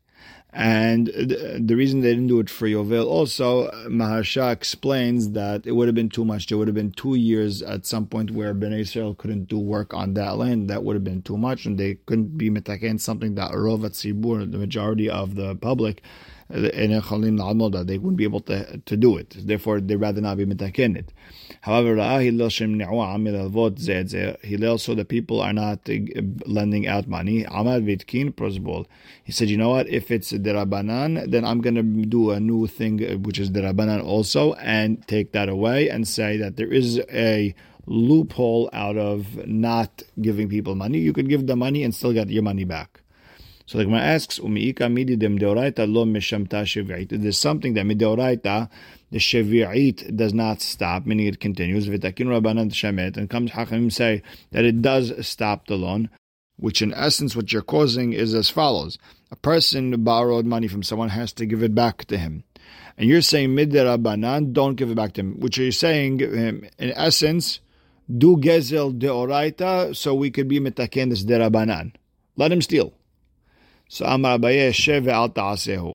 and 0.53 1.07
the 1.07 1.75
reason 1.75 2.01
they 2.01 2.09
didn't 2.09 2.27
do 2.27 2.41
it 2.41 2.49
for 2.49 2.67
Yovel 2.67 3.05
also, 3.05 3.67
uh, 3.67 3.85
Maharsha 3.87 4.51
explains 4.51 5.31
that 5.31 5.65
it 5.65 5.71
would 5.71 5.87
have 5.87 5.95
been 5.95 6.09
too 6.09 6.25
much. 6.25 6.47
There 6.47 6.57
would 6.57 6.67
have 6.67 6.75
been 6.75 6.91
two 6.91 7.15
years 7.15 7.61
at 7.61 7.85
some 7.85 8.05
point 8.05 8.31
where 8.31 8.53
Ben 8.53 8.73
Israel 8.73 9.15
couldn't 9.15 9.45
do 9.45 9.57
work 9.57 9.93
on 9.93 10.13
that 10.15 10.37
land. 10.37 10.69
That 10.69 10.83
would 10.83 10.95
have 10.97 11.05
been 11.05 11.21
too 11.21 11.37
much, 11.37 11.65
and 11.65 11.77
they 11.77 11.95
couldn't 12.05 12.37
be 12.37 12.49
metaken 12.49 12.99
something 12.99 13.35
that 13.35 13.51
Rovat 13.51 13.93
Sibur, 13.93 14.51
the 14.51 14.57
majority 14.57 15.09
of 15.09 15.35
the 15.35 15.55
public, 15.55 16.01
they 16.51 17.97
wouldn't 17.97 18.17
be 18.17 18.23
able 18.23 18.41
to, 18.41 18.77
to 18.77 18.97
do 18.97 19.17
it. 19.17 19.35
Therefore, 19.39 19.79
they'd 19.79 19.95
rather 19.95 20.21
not 20.21 20.37
be 20.37 20.45
metaken 20.45 20.97
it. 20.97 21.13
However, 21.61 21.95
Hillel 24.41 24.77
saw 24.77 24.95
the 24.95 25.05
people 25.05 25.41
are 25.41 25.53
not 25.53 25.89
uh, 25.89 25.93
lending 26.45 26.87
out 26.87 27.07
money. 27.07 27.45
He 29.23 29.31
said, 29.31 29.49
you 29.49 29.57
know 29.57 29.69
what? 29.69 29.87
If 29.87 30.11
it's 30.11 30.31
derabanan, 30.31 31.31
then 31.31 31.45
I'm 31.45 31.61
going 31.61 31.75
to 31.75 31.83
do 31.83 32.31
a 32.31 32.39
new 32.39 32.67
thing, 32.67 33.03
uh, 33.03 33.17
which 33.17 33.39
is 33.39 33.51
derabanan 33.51 34.03
also, 34.03 34.53
and 34.53 35.05
take 35.07 35.31
that 35.33 35.49
away 35.49 35.89
and 35.89 36.07
say 36.07 36.37
that 36.37 36.57
there 36.57 36.71
is 36.71 36.99
a 37.11 37.53
loophole 37.85 38.69
out 38.73 38.97
of 38.97 39.45
not 39.47 40.03
giving 40.21 40.47
people 40.49 40.75
money. 40.75 40.99
You 40.99 41.13
could 41.13 41.29
give 41.29 41.47
the 41.47 41.55
money 41.55 41.83
and 41.83 41.93
still 41.93 42.13
get 42.13 42.29
your 42.29 42.43
money 42.43 42.63
back. 42.63 43.01
So 43.71 43.77
the 43.77 43.85
Gemara 43.85 44.01
asks, 44.01 44.37
"Umiika 44.37 44.91
midi 44.91 45.15
dem 45.15 45.39
deoraita 45.39 45.89
lo 45.89 46.03
mishamta 46.03 46.63
shevi'it." 46.65 47.07
There's 47.21 47.37
something 47.37 47.73
that 47.75 47.85
mideoraita, 47.85 48.67
the 49.11 49.17
shevi'it 49.17 50.13
does 50.13 50.33
not 50.33 50.61
stop, 50.61 51.05
meaning 51.05 51.27
it 51.27 51.39
continues. 51.39 51.87
V'takin 51.87 52.27
rabbanan 52.27 52.69
shemet, 52.71 53.15
and 53.15 53.29
comes 53.29 53.51
hachamim 53.51 53.89
say 53.89 54.23
that 54.51 54.65
it 54.65 54.81
does 54.81 55.13
stop 55.25 55.67
the 55.67 55.77
loan, 55.77 56.09
which 56.57 56.81
in 56.81 56.93
essence 56.93 57.33
what 57.33 57.53
you're 57.53 57.61
causing 57.61 58.11
is 58.11 58.35
as 58.35 58.49
follows: 58.49 58.97
a 59.31 59.37
person 59.37 60.03
borrowed 60.03 60.45
money 60.45 60.67
from 60.67 60.83
someone 60.83 61.07
has 61.07 61.31
to 61.31 61.45
give 61.45 61.63
it 61.63 61.73
back 61.73 62.03
to 62.03 62.17
him. 62.17 62.43
And 62.97 63.07
you're 63.07 63.21
saying 63.21 63.55
mid 63.55 63.71
rabbanan, 63.71 64.51
don't 64.51 64.75
give 64.75 64.91
it 64.91 64.95
back 64.95 65.13
to 65.13 65.21
him. 65.21 65.39
Which 65.39 65.57
you're 65.57 65.71
saying, 65.71 66.21
um, 66.23 66.65
in 66.77 66.91
essence, 66.91 67.61
do 68.17 68.35
gezel 68.35 68.99
deoraita, 68.99 69.95
so 69.95 70.13
we 70.13 70.29
could 70.29 70.49
be 70.49 70.59
mitaken 70.59 71.09
this 71.09 71.23
derabanan. 71.23 71.93
Let 72.35 72.51
him 72.51 72.61
steal. 72.61 72.91
So 73.93 74.05
Amar 74.05 74.39
Abaye. 74.39 75.91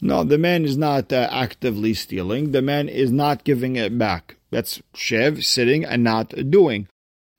No, 0.00 0.22
the 0.22 0.38
man 0.38 0.64
is 0.64 0.76
not 0.76 1.12
uh, 1.12 1.28
actively 1.32 1.92
stealing. 1.92 2.52
The 2.52 2.62
man 2.62 2.88
is 2.88 3.10
not 3.10 3.42
giving 3.42 3.74
it 3.74 3.98
back. 3.98 4.36
That's 4.52 4.80
Shev, 4.94 5.42
sitting 5.42 5.84
and 5.84 6.04
not 6.04 6.28
doing. 6.50 6.86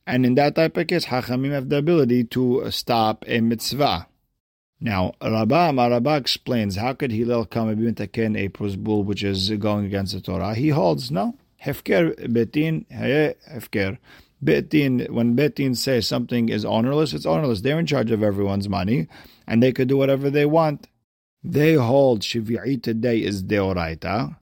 And 0.06 0.26
in 0.26 0.36
that 0.36 0.56
type 0.56 0.76
of 0.76 0.88
case, 0.88 1.06
Hachamim 1.06 1.52
have 1.52 1.70
the 1.70 1.78
ability 1.78 2.26
to 2.36 2.70
stop 2.70 3.24
a 3.28 3.40
mitzvah. 3.40 4.08
Now, 4.82 5.14
Rabbah 5.22 5.72
Marabah 5.72 6.20
explains 6.20 6.76
how 6.76 6.92
could 6.92 7.14
Hillel 7.14 7.46
come 7.46 7.70
and 7.70 7.80
be 7.80 8.44
a 8.44 8.50
prosbul 8.50 9.06
which 9.06 9.24
is 9.24 9.52
going 9.52 9.86
against 9.86 10.14
the 10.14 10.20
Torah? 10.20 10.54
He 10.54 10.70
holds 10.70 11.12
no. 11.12 11.38
Hefker 11.64 12.14
betin 12.28 12.86
hefker. 12.92 14.00
Betin, 14.44 15.10
when 15.10 15.36
Betin 15.36 15.76
says 15.76 16.08
something 16.08 16.50
is 16.50 16.66
ownerless, 16.66 17.14
it's 17.14 17.26
ownerless. 17.26 17.62
They're 17.62 17.80
in 17.80 17.86
charge 17.86 18.12
of 18.12 18.24
everyone's 18.24 18.70
money, 18.70 19.08
and 19.48 19.62
they 19.62 19.72
could 19.72 19.88
do 19.88 19.98
whatever 19.98 20.30
they 20.30 20.46
want. 20.46 20.88
They 21.44 21.74
hold 21.74 22.22
Shivi'i 22.22 22.82
today 22.82 23.20
is 23.20 23.44
Deoraita, 23.44 24.38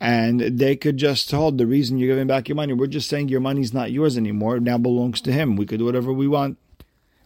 and 0.00 0.40
they 0.40 0.76
could 0.76 0.96
just 0.96 1.30
hold 1.30 1.58
the 1.58 1.66
reason 1.66 1.98
you're 1.98 2.08
giving 2.08 2.26
back 2.26 2.48
your 2.48 2.56
money. 2.56 2.72
We're 2.72 2.86
just 2.86 3.08
saying 3.08 3.28
your 3.28 3.40
money's 3.40 3.72
not 3.72 3.92
yours 3.92 4.16
anymore. 4.16 4.56
It 4.56 4.62
now 4.62 4.78
belongs 4.78 5.20
to 5.22 5.32
him. 5.32 5.56
We 5.56 5.66
could 5.66 5.78
do 5.78 5.84
whatever 5.84 6.12
we 6.12 6.28
want. 6.28 6.58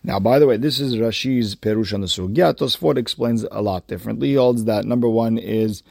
Now, 0.03 0.19
by 0.19 0.39
the 0.39 0.47
way, 0.47 0.57
this 0.57 0.81
is 0.81 0.97
Rashi's 0.97 1.55
Perush 1.55 1.93
on 1.93 2.01
the 2.01 2.07
Sugya. 2.07 2.55
Tosfot 2.55 2.97
explains 2.97 3.45
a 3.51 3.61
lot 3.61 3.87
differently. 3.87 4.29
He 4.29 4.35
holds 4.35 4.65
that 4.65 4.85
number 4.85 5.09
one 5.09 5.37
is 5.37 5.83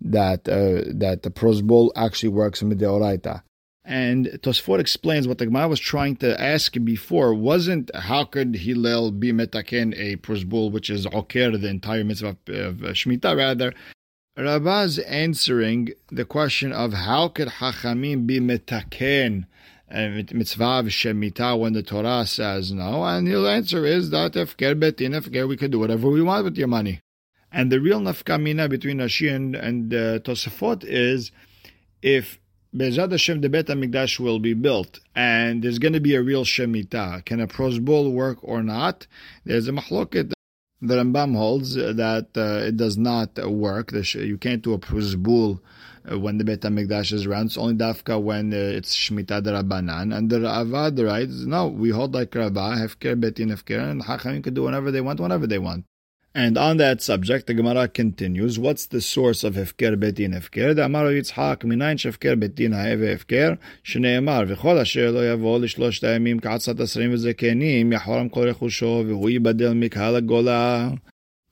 that 0.00 0.48
uh, 0.48 0.92
that 0.94 1.22
the 1.22 1.30
prosbol 1.30 1.90
actually 1.96 2.28
works 2.28 2.62
in 2.62 2.68
the 2.68 2.76
Deoraita. 2.76 3.42
And 3.88 4.26
Tosfot 4.42 4.80
explains 4.80 5.28
what 5.28 5.38
the 5.38 5.46
Gemara 5.46 5.68
was 5.68 5.78
trying 5.78 6.16
to 6.16 6.40
ask 6.40 6.74
before 6.82 7.32
wasn't 7.32 7.94
how 7.94 8.24
could 8.24 8.56
Hillel 8.56 9.12
be 9.12 9.32
metaken 9.32 9.94
a 9.96 10.16
prosbul, 10.16 10.72
which 10.72 10.90
is 10.90 11.06
oker, 11.06 11.56
the 11.56 11.68
entire 11.68 12.02
mitzvah 12.02 12.36
of 12.48 12.74
Shemitah, 12.98 13.36
rather. 13.36 13.72
Rabbah's 14.36 14.98
answering 14.98 15.90
the 16.10 16.24
question 16.24 16.72
of 16.72 16.92
how 16.92 17.28
could 17.28 17.46
Hachamim 17.46 18.26
be 18.26 18.40
metaken 18.40 19.46
mitzvah 19.88 20.80
of 20.80 20.86
Shemitah 20.86 21.56
when 21.56 21.72
the 21.72 21.84
Torah 21.84 22.26
says 22.26 22.72
no, 22.72 23.04
and 23.04 23.28
his 23.28 23.44
answer 23.44 23.86
is 23.86 24.10
that 24.10 24.34
if 24.34 24.56
ger 24.56 24.74
betin 24.74 25.14
if 25.14 25.28
we 25.48 25.56
could 25.56 25.70
do 25.70 25.78
whatever 25.78 26.10
we 26.10 26.22
want 26.22 26.44
with 26.44 26.58
your 26.58 26.68
money. 26.68 27.00
And 27.52 27.70
the 27.70 27.80
real 27.80 28.00
nafkamina 28.00 28.68
between 28.68 28.98
Rashi 28.98 29.32
and, 29.32 29.54
and 29.54 29.94
uh, 29.94 30.18
is 30.82 31.30
if 32.02 32.40
Bezat 32.74 33.10
Hashem, 33.10 33.40
the 33.40 33.48
Bet 33.48 33.66
HaMikdash 33.66 34.18
will 34.18 34.38
be 34.38 34.52
built, 34.52 35.00
and 35.14 35.62
there's 35.62 35.78
going 35.78 35.94
to 35.94 36.00
be 36.00 36.14
a 36.14 36.22
real 36.22 36.44
Shemitah. 36.44 37.24
Can 37.24 37.40
a 37.40 37.46
prosbul 37.46 38.12
work 38.12 38.38
or 38.42 38.62
not? 38.62 39.06
There's 39.44 39.68
a 39.68 39.72
mahloket. 39.72 40.32
The 40.82 40.96
Rambam 40.96 41.34
holds 41.36 41.74
that 41.74 42.28
uh, 42.36 42.66
it 42.66 42.76
does 42.76 42.98
not 42.98 43.38
work. 43.50 43.92
You 43.92 44.36
can't 44.36 44.62
do 44.62 44.74
a 44.74 44.78
prosbul 44.78 45.60
uh, 46.10 46.18
when 46.18 46.36
the 46.36 46.44
Bet 46.44 46.60
HaMikdash 46.60 47.12
is 47.12 47.24
around. 47.24 47.46
It's 47.46 47.56
only 47.56 47.74
dafka 47.74 48.20
when 48.20 48.52
uh, 48.52 48.56
it's 48.56 48.94
Shemitah 48.94 49.42
Rabbanan. 49.42 50.14
And 50.14 50.28
the 50.28 50.40
Ravad 50.40 51.02
writes, 51.02 51.44
no, 51.46 51.68
we 51.68 51.90
hold 51.90 52.14
like 52.14 52.34
Rabbah, 52.34 52.76
Hefker, 52.76 53.18
Betin, 53.18 53.52
Hefker, 53.52 53.90
and 53.90 54.02
Hachamim 54.02 54.44
can 54.44 54.52
do 54.52 54.64
whatever 54.64 54.90
they 54.90 55.00
want, 55.00 55.18
whenever 55.18 55.46
they 55.46 55.58
want. 55.58 55.86
And 56.35 56.57
on 56.57 56.77
that 56.77 57.01
subject, 57.01 57.47
the 57.47 57.53
Gemara 57.53 57.89
continues. 57.89 58.57
What's 58.57 58.85
the 58.85 59.01
source 59.01 59.43
of 59.43 59.55
Hefker 59.55 59.97
Betin 59.97 60.33
Hefker? 60.33 60.73
The 60.73 60.85
Amar 60.85 61.07
Yitzhak, 61.07 61.63
minayin 61.63 61.97
shefker 61.97 62.39
betin 62.41 62.71
ha'eve 62.71 63.17
Hefker, 63.17 63.57
שנאמר, 63.83 64.43
וכל 64.47 64.77
אשר 64.77 65.11
לא 65.11 65.31
יבוא 65.33 65.59
לשלושת 65.59 66.03
הימים 66.03 66.39
כעצת 66.39 66.79
עשרים 66.79 67.13
וזקנים, 67.13 67.93
יחורם 67.93 68.29
כל 68.29 68.49
רכושו, 68.49 69.03
והוא 69.07 69.29
ייבדל 69.29 69.73
מקהל 69.73 70.15
הגולה. 70.15 70.89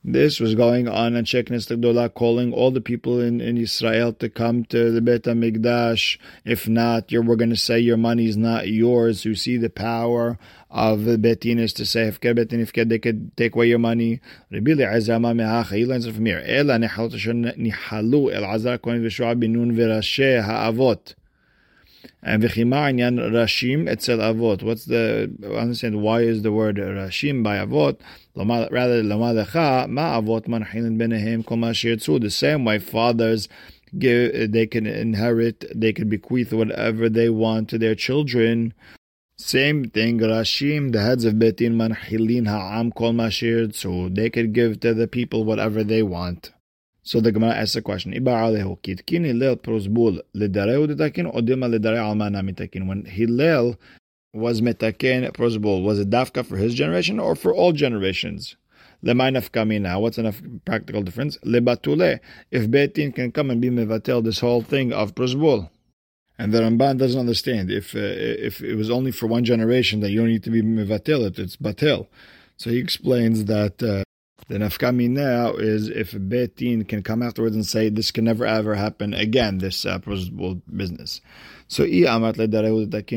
This 0.06 0.38
was 0.38 0.54
going 0.54 0.86
on 0.86 1.16
and 1.16 1.26
Sheikh 1.26 1.46
Nistagdola 1.46 2.12
calling 2.12 2.52
all 2.52 2.70
the 2.70 2.82
people 2.82 3.20
in, 3.20 3.40
in 3.40 3.56
Israel 3.56 4.12
to 4.12 4.28
come 4.28 4.66
to 4.66 4.90
the 4.90 5.00
Beit 5.00 5.22
HaMikdash. 5.22 6.18
If 6.44 6.68
not, 6.68 7.10
you're, 7.10 7.22
we're 7.22 7.36
going 7.36 7.48
to 7.48 7.56
say 7.56 7.78
your 7.78 7.96
money 7.96 8.26
is 8.28 8.36
not 8.36 8.68
yours. 8.68 9.24
You 9.24 9.34
see 9.34 9.56
the 9.56 9.70
power 9.70 10.38
of 10.70 11.04
the 11.04 11.16
Betin 11.16 11.58
is 11.58 11.72
to 11.72 11.86
say, 11.86 12.06
if 12.06 12.20
Betin, 12.20 12.60
if 12.60 12.74
they 12.74 12.98
could 12.98 13.34
take 13.38 13.54
away 13.54 13.68
your 13.68 13.78
money. 13.78 14.20
He 14.50 14.60
learns 14.60 15.06
from 15.06 15.16
here. 16.26 16.42
Nihalu 17.56 18.34
el 18.34 18.44
azar 18.44 18.76
kohen 18.76 19.02
v'shua 19.02 19.42
binun 19.42 19.72
ha'avot. 20.42 21.14
And 22.22 22.42
v'chima 22.42 22.90
inyan 22.92 23.18
rashim 23.30 23.88
etzel 23.88 24.18
avot. 24.18 24.62
What's 24.62 24.86
the, 24.86 25.30
understand 25.56 26.02
why 26.02 26.20
is 26.22 26.42
the 26.42 26.52
word 26.52 26.76
rashim 26.76 27.42
by 27.42 27.58
avot? 27.58 28.00
Rather, 28.36 29.02
lamadecha 29.02 29.88
ma 29.88 30.20
avot 30.20 30.46
manchilin 30.46 30.96
benehem 30.98 31.44
kol 31.44 31.58
mashir 31.58 32.20
The 32.20 32.30
same 32.30 32.64
way 32.64 32.78
fathers 32.78 33.48
give, 33.98 34.52
they 34.52 34.66
can 34.66 34.86
inherit, 34.86 35.64
they 35.74 35.92
can 35.92 36.08
bequeath 36.08 36.52
whatever 36.52 37.08
they 37.08 37.28
want 37.28 37.68
to 37.70 37.78
their 37.78 37.94
children. 37.94 38.74
Same 39.36 39.90
thing, 39.90 40.20
Rashim, 40.20 40.92
the 40.92 41.02
heads 41.02 41.24
of 41.24 41.34
Betin 41.34 41.74
manchilin 41.74 42.46
ha'am 42.46 42.92
kol 42.92 43.12
mashir 43.12 43.74
So 43.74 44.08
They 44.08 44.30
could 44.30 44.52
give 44.52 44.80
to 44.80 44.94
the 44.94 45.08
people 45.08 45.44
whatever 45.44 45.82
they 45.82 46.02
want. 46.02 46.53
So 47.04 47.20
the 47.20 47.32
Gemara 47.32 47.54
asks 47.54 47.76
a 47.76 47.82
question? 47.82 48.12
When 48.12 48.24
Hillel 53.04 53.76
was 54.32 54.60
metaken 54.62 55.32
prosbul, 55.32 55.82
was 55.82 55.98
it 55.98 56.10
dafka 56.10 56.46
for 56.46 56.56
his 56.56 56.74
generation 56.74 57.20
or 57.20 57.36
for 57.36 57.54
all 57.54 57.72
generations? 57.72 58.56
Kamina. 59.04 60.00
What's 60.00 60.16
enough 60.16 60.40
practical 60.64 61.02
difference? 61.02 61.36
Lebatule. 61.44 62.20
If 62.50 62.68
Betin 62.70 63.14
can 63.14 63.32
come 63.32 63.50
and 63.50 63.60
be 63.60 63.68
mevatel 63.68 64.24
this 64.24 64.40
whole 64.40 64.62
thing 64.62 64.94
of 64.94 65.14
prosbul. 65.14 65.68
And 66.38 66.52
the 66.52 66.62
Ramban 66.62 66.96
doesn't 66.96 67.20
understand. 67.20 67.70
If 67.70 67.94
uh, 67.94 67.98
if 68.00 68.62
it 68.62 68.76
was 68.76 68.90
only 68.90 69.10
for 69.10 69.26
one 69.26 69.44
generation, 69.44 70.00
that 70.00 70.10
you 70.10 70.20
don't 70.20 70.30
need 70.30 70.42
to 70.44 70.50
be 70.50 70.62
mevatel 70.62 71.26
it. 71.26 71.38
It's 71.38 71.56
batel. 71.56 72.06
So 72.56 72.70
he 72.70 72.78
explains 72.78 73.44
that 73.44 73.82
uh, 73.82 74.04
the 74.48 74.58
nafkami 74.58 75.08
now 75.08 75.52
is 75.52 75.88
if 75.88 76.12
a 76.12 76.18
betin 76.18 76.86
can 76.86 77.02
come 77.02 77.22
afterwards 77.22 77.54
and 77.54 77.66
say 77.66 77.88
this 77.88 78.10
can 78.10 78.24
never 78.24 78.44
ever 78.44 78.74
happen 78.74 79.14
again, 79.14 79.58
this 79.58 79.86
uh, 79.86 79.98
business. 80.76 81.20
So 81.66 81.84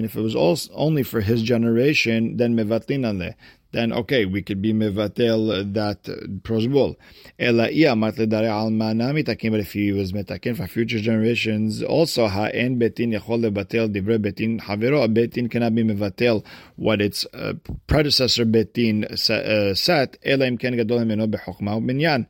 if 0.06 0.16
it 0.16 0.22
was 0.22 0.36
also 0.36 0.72
only 0.74 1.04
for 1.04 1.22
his 1.22 1.44
generation, 1.44 2.38
then 2.38 2.56
mevatlin 2.56 3.36
then 3.72 3.94
okay, 3.94 4.26
we 4.26 4.42
could 4.42 4.62
be 4.62 4.74
mevatel 4.74 5.74
that 5.74 6.04
prosbul. 6.44 6.96
But 7.38 9.60
if 9.60 9.74
he 9.74 9.92
was 9.92 10.14
metakin 10.14 10.58
for 10.58 10.68
future 10.68 11.00
generations, 11.00 11.84
also 11.84 12.28
ha'en 12.28 12.80
betin 12.80 13.14
yachol 13.14 13.50
lebatel 13.50 13.94
divrei 13.94 14.18
betin 14.18 14.62
havero, 14.62 15.04
a 15.04 15.08
betin 15.08 15.50
cannot 15.50 15.76
be 15.76 15.84
mevatel 15.84 16.44
what 16.76 17.02
its 17.02 17.26
uh, 17.34 17.54
predecessor 17.88 18.46
betin 18.46 19.06
uh, 19.06 19.74
set, 19.74 20.18
elam 20.24 20.58
ken 20.58 20.76
gadol 20.76 21.00
himeno 21.00 21.30
bechokma 21.30 21.84
minyan 21.84 22.28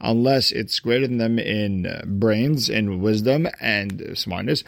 unless 0.00 0.52
it's 0.52 0.80
greater 0.80 1.06
than 1.06 1.18
them 1.18 1.38
in 1.38 1.86
uh, 1.86 2.02
brains 2.06 2.68
and 2.68 3.00
wisdom 3.00 3.48
and 3.60 4.12
smartness. 4.14 4.64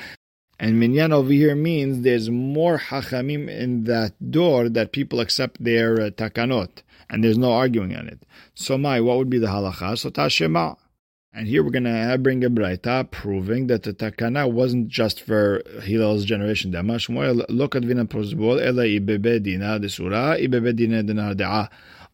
And 0.60 0.80
minyan 0.80 1.12
over 1.12 1.30
here 1.30 1.54
means 1.54 2.02
there's 2.02 2.30
more 2.30 2.78
hachamim 2.78 3.48
in 3.48 3.84
that 3.84 4.30
door 4.30 4.68
that 4.68 4.90
people 4.90 5.20
accept 5.20 5.62
their 5.62 6.00
uh, 6.00 6.10
takanot, 6.10 6.82
and 7.08 7.22
there's 7.22 7.38
no 7.38 7.52
arguing 7.52 7.94
on 7.94 8.08
it. 8.08 8.24
So 8.54 8.76
my, 8.76 9.00
what 9.00 9.18
would 9.18 9.30
be 9.30 9.38
the 9.38 9.46
halacha? 9.46 9.96
So 9.98 10.10
tashema. 10.10 10.76
And 11.32 11.46
here 11.46 11.62
we're 11.62 11.70
going 11.70 11.84
to 11.84 12.18
bring 12.20 12.42
a 12.42 12.50
braita 12.50 13.08
proving 13.12 13.68
that 13.68 13.84
the 13.84 13.92
takana 13.92 14.50
wasn't 14.50 14.88
just 14.88 15.20
for 15.20 15.62
Hillel's 15.82 16.24
generation. 16.24 16.72
Look 16.72 17.76
at 17.76 17.84
vina 17.84 18.06
prosbol 18.06 18.60
ela 18.60 18.82
ibebedina 18.82 19.78
ibebedina. 19.78 21.68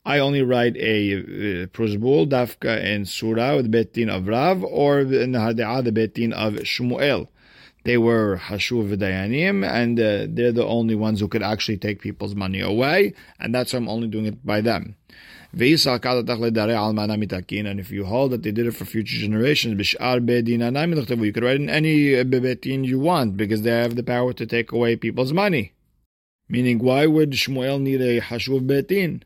I 0.04 0.18
only 0.18 0.42
write 0.42 0.76
a 0.76 1.14
uh, 1.14 1.66
prosbul 1.68 2.26
dafka 2.28 2.84
in 2.84 3.06
Sura 3.06 3.56
with 3.56 3.72
betin 3.72 4.14
of 4.14 4.28
Rav 4.28 4.62
or 4.62 5.00
in 5.00 5.32
the 5.32 5.38
the 5.82 5.92
betin 5.92 6.32
of 6.34 6.54
Shmuel 6.54 7.28
they 7.84 7.98
were 7.98 8.38
Hashuv 8.38 8.96
Dayanim, 8.96 9.64
and 9.66 10.00
uh, 10.00 10.26
they're 10.28 10.52
the 10.52 10.66
only 10.66 10.94
ones 10.94 11.20
who 11.20 11.28
could 11.28 11.42
actually 11.42 11.76
take 11.76 12.00
people's 12.00 12.34
money 12.34 12.60
away, 12.60 13.14
and 13.38 13.54
that's 13.54 13.72
why 13.72 13.78
I'm 13.78 13.88
only 13.88 14.08
doing 14.08 14.26
it 14.26 14.44
by 14.44 14.60
them. 14.60 14.96
And 15.52 15.62
if 15.62 15.80
you 17.92 18.04
hold 18.06 18.32
that 18.32 18.42
they 18.42 18.50
did 18.50 18.66
it 18.66 18.72
for 18.72 18.84
future 18.84 19.18
generations, 19.18 19.92
you 19.92 19.98
could 19.98 21.44
write 21.44 21.60
in 21.60 21.70
any 21.70 22.24
bebetin 22.24 22.84
you 22.84 22.98
want 22.98 23.36
because 23.36 23.62
they 23.62 23.70
have 23.70 23.94
the 23.94 24.02
power 24.02 24.32
to 24.32 24.46
take 24.46 24.72
away 24.72 24.96
people's 24.96 25.32
money. 25.32 25.72
Meaning, 26.48 26.80
why 26.80 27.06
would 27.06 27.30
Shmuel 27.30 27.80
need 27.80 28.00
a 28.00 28.20
Hashuv 28.20 28.66
betin? 28.66 29.22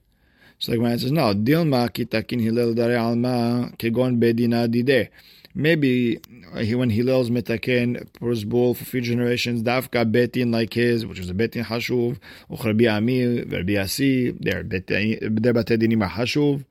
So 0.59 0.72
the 0.72 0.78
man 0.78 0.98
says, 0.98 1.12
no, 1.12 1.32
Dilma 1.35 1.88
kitakin 1.90 2.42
hilel 2.42 2.74
dare 2.74 2.98
alma 2.98 3.70
kegon 3.78 4.18
bedina 4.20 4.68
dide 4.70 5.09
maybe 5.54 6.20
uh, 6.54 6.61
he, 6.61 6.74
when 6.74 6.90
Hillel's 6.90 7.30
metaken 7.30 8.08
prosbul 8.12 8.76
for 8.76 8.84
future 8.84 9.11
generations, 9.11 9.62
dafka 9.62 10.11
betin 10.11 10.52
like 10.52 10.74
his, 10.74 11.06
which 11.06 11.18
was 11.18 11.30
a 11.30 11.34
betin 11.34 11.64
hashuv, 11.64 12.18
uchrabi 12.50 12.90
ami, 12.90 13.42
verbi 13.44 13.78
asi, 13.78 14.30
they're 14.32 14.64
batedinim 14.64 16.08
hashuv. 16.08 16.64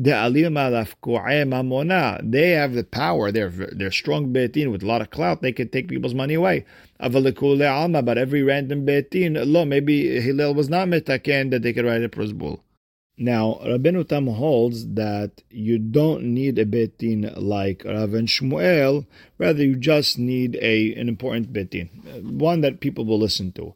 They 0.00 0.10
have 0.10 0.32
the 2.74 2.84
power. 2.84 3.32
They're 3.32 3.48
they're 3.50 3.90
strong 3.90 4.32
betin 4.32 4.70
with 4.70 4.84
a 4.84 4.86
lot 4.86 5.00
of 5.00 5.10
clout. 5.10 5.42
They 5.42 5.50
can 5.50 5.70
take 5.70 5.88
people's 5.88 6.14
money 6.14 6.34
away. 6.34 6.66
But 7.00 8.18
every 8.18 8.42
random 8.44 8.86
betin, 8.86 9.44
lo, 9.44 9.64
maybe 9.64 10.20
Hillel 10.20 10.54
was 10.54 10.68
not 10.68 10.86
metaken 10.86 11.50
that 11.50 11.62
they 11.62 11.72
could 11.72 11.84
write 11.84 12.04
a 12.04 12.08
prosbul. 12.08 12.60
Now, 13.20 13.58
Rabbeinu 13.64 14.08
Tam 14.08 14.28
holds 14.28 14.86
that 14.94 15.42
you 15.50 15.78
don't 15.78 16.22
need 16.22 16.56
a 16.56 16.64
betin 16.64 17.34
like 17.36 17.82
Rav 17.84 18.14
and 18.14 18.28
Shmuel, 18.28 19.06
rather 19.38 19.64
you 19.64 19.74
just 19.74 20.20
need 20.20 20.56
a 20.62 20.94
an 20.94 21.08
important 21.08 21.52
betin, 21.52 21.88
one 22.22 22.60
that 22.60 22.78
people 22.78 23.04
will 23.04 23.18
listen 23.18 23.50
to. 23.52 23.74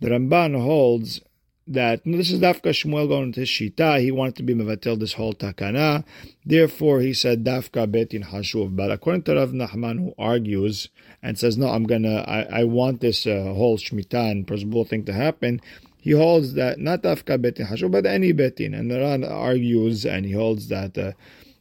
The 0.00 0.08
Ramban 0.08 0.60
holds 0.60 1.20
that 1.68 2.00
this 2.04 2.32
is 2.32 2.40
Dafka 2.40 2.70
Shmuel 2.70 3.06
going 3.06 3.32
to 3.32 3.42
Shita, 3.42 4.00
he 4.00 4.10
wanted 4.10 4.34
to 4.36 4.42
be 4.42 4.54
Mevatel 4.54 4.98
this 4.98 5.12
whole 5.12 5.34
Takana, 5.34 6.04
therefore 6.44 7.00
he 7.00 7.14
said 7.14 7.44
Dafka 7.44 7.86
Betin 7.86 8.30
Hashuv. 8.30 8.74
But 8.74 8.90
according 8.90 9.22
to 9.24 9.36
Rav 9.36 9.50
Nachman, 9.50 10.00
who 10.00 10.14
argues 10.18 10.88
and 11.22 11.38
says, 11.38 11.56
no, 11.56 11.68
I'm 11.68 11.84
gonna, 11.84 12.24
I, 12.26 12.60
I 12.60 12.64
want 12.64 13.00
this 13.00 13.24
uh, 13.24 13.52
whole 13.54 13.78
Shemitah 13.78 14.32
and 14.32 14.48
Prosbul 14.48 14.88
thing 14.88 15.04
to 15.04 15.12
happen, 15.12 15.60
he 16.00 16.12
holds 16.12 16.54
that 16.54 16.78
not 16.78 17.02
Afka 17.02 17.38
Betin 17.38 17.90
but 17.90 18.06
any 18.06 18.32
Betin. 18.32 18.78
And 18.78 18.90
the 18.90 19.00
Ran 19.00 19.24
argues 19.24 20.06
and 20.06 20.24
he 20.24 20.32
holds 20.32 20.68
that 20.68 20.96
uh, 20.96 21.12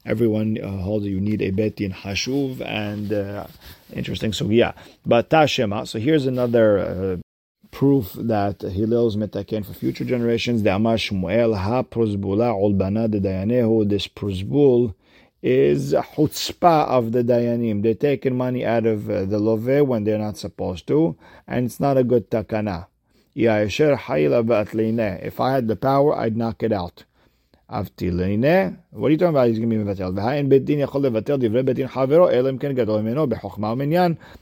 everyone 0.06 0.58
uh, 0.62 0.78
holds 0.78 1.06
you 1.06 1.20
need 1.20 1.42
a 1.42 1.52
Betin 1.52 1.94
Hashuv. 1.94 2.62
And 2.62 3.12
uh, 3.12 3.48
interesting, 3.94 4.34
so 4.34 4.50
yeah. 4.50 4.74
But 5.06 5.30
Tashema, 5.30 5.88
so 5.88 6.00
here's 6.00 6.26
another 6.26 6.80
uh, 6.80 7.18
proof 7.72 8.14
that 8.14 8.60
Hillel's 8.60 9.16
metaken 9.16 9.66
for 9.66 9.74
future 9.74 10.06
generations. 10.06 10.64
The 10.64 10.76
Amar 10.76 10.96
Shmuel 10.96 11.58
ha 11.58 11.84
prozbula 11.84 12.54
olbana 12.54 13.10
de 13.10 13.20
dayanehu. 13.20 13.90
This 13.90 14.08
prozbul 14.08 14.96
is 15.42 15.94
chutzpah 15.94 16.88
of 16.88 17.12
the 17.12 17.24
dayanim. 17.24 17.84
They're 17.84 17.94
taking 17.94 18.38
money 18.38 18.66
out 18.66 18.86
of 18.86 19.10
uh, 19.10 19.26
the 19.26 19.40
love 19.40 19.88
when 19.88 20.04
they're 20.04 20.18
not 20.18 20.38
supposed 20.38 20.88
to, 20.88 21.18
and 21.48 21.66
it's 21.66 21.80
not 21.80 21.98
a 21.98 22.04
good 22.04 22.30
takana. 22.30 22.88
If 23.36 25.40
I 25.40 25.52
had 25.52 25.68
the 25.68 25.76
power, 25.76 26.18
I'd 26.18 26.36
knock 26.36 26.64
it 26.64 26.72
out. 26.72 27.04
What 27.68 27.92
are 28.02 28.32
you 28.32 29.18
talking 29.18 29.30
about? 29.30 29.48
He's 29.48 29.60
going 29.60 29.70
to 29.70 29.78
be 29.78 29.84
mevatel. 29.84 30.12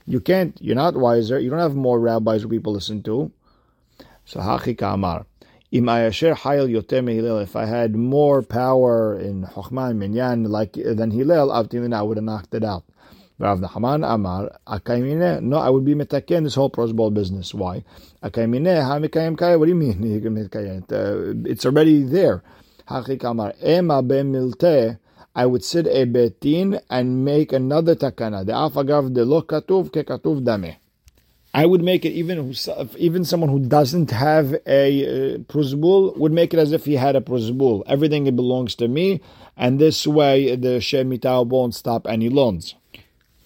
You 0.06 0.20
can't, 0.20 0.56
you're 0.62 0.76
not 0.76 0.96
wiser, 0.96 1.38
you 1.38 1.50
don't 1.50 1.58
have 1.58 1.74
more 1.74 2.00
rabbis 2.00 2.42
who 2.42 2.48
people 2.48 2.72
listen 2.72 3.02
to. 3.02 3.30
So 4.24 4.40
hachi 4.40 4.78
kamar. 4.78 5.26
If 5.70 7.56
I 7.56 7.66
had 7.66 7.94
more 7.94 8.42
power 8.42 9.20
in 9.20 9.44
Chokhmah 9.44 9.90
and 9.90 9.98
Minyan 9.98 10.44
like 10.44 10.72
than 10.72 11.10
Hillel, 11.10 11.52
I 11.52 11.60
would 11.60 12.16
have 12.16 12.24
knocked 12.24 12.54
it 12.54 12.64
out. 12.64 12.84
Rav 13.40 13.60
Nachman 13.60 14.04
Amar, 14.04 14.58
Akaimine, 14.66 15.40
no, 15.42 15.58
I 15.58 15.70
would 15.70 15.84
be 15.84 15.94
metaken 15.94 16.42
this 16.42 16.56
whole 16.56 16.70
prosbul 16.70 17.14
business. 17.14 17.54
Why? 17.54 17.84
Akaimine, 18.22 18.82
ha 18.82 18.98
mikayim 18.98 19.38
kaya, 19.38 19.56
what 19.56 19.66
do 19.66 19.70
you 19.70 19.76
mean? 19.76 19.98
Uh, 20.90 21.34
it's 21.44 21.64
already 21.64 22.02
there. 22.02 22.42
Hachik 22.88 23.22
Amar, 23.22 23.54
Ema 23.62 24.02
I 25.36 25.46
would 25.46 25.62
sit 25.62 25.86
a 25.86 26.04
betin 26.06 26.80
and 26.90 27.24
make 27.24 27.52
another 27.52 27.94
takana. 27.94 28.44
The 28.44 28.52
afagav 28.52 29.14
de 29.14 29.24
lo 29.24 29.42
katuv 29.42 29.90
ke 29.92 30.04
katuv 30.04 30.44
dame. 30.44 30.76
I 31.54 31.64
would 31.64 31.82
make 31.82 32.04
it 32.04 32.10
even 32.10 32.54
even 32.96 33.24
someone 33.24 33.50
who 33.50 33.60
doesn't 33.60 34.10
have 34.10 34.56
a 34.66 35.36
uh, 35.36 36.16
would 36.16 36.32
make 36.32 36.54
it 36.54 36.58
as 36.58 36.72
if 36.72 36.86
he 36.86 36.96
had 36.96 37.14
a 37.14 37.20
pruzbul. 37.20 37.84
Everything 37.86 38.24
belongs 38.34 38.74
to 38.76 38.88
me, 38.88 39.20
and 39.56 39.78
this 39.78 40.06
way 40.06 40.56
the 40.56 40.78
shemitah 40.78 41.46
won't 41.46 41.74
stop 41.74 42.06
any 42.08 42.28
loans. 42.28 42.74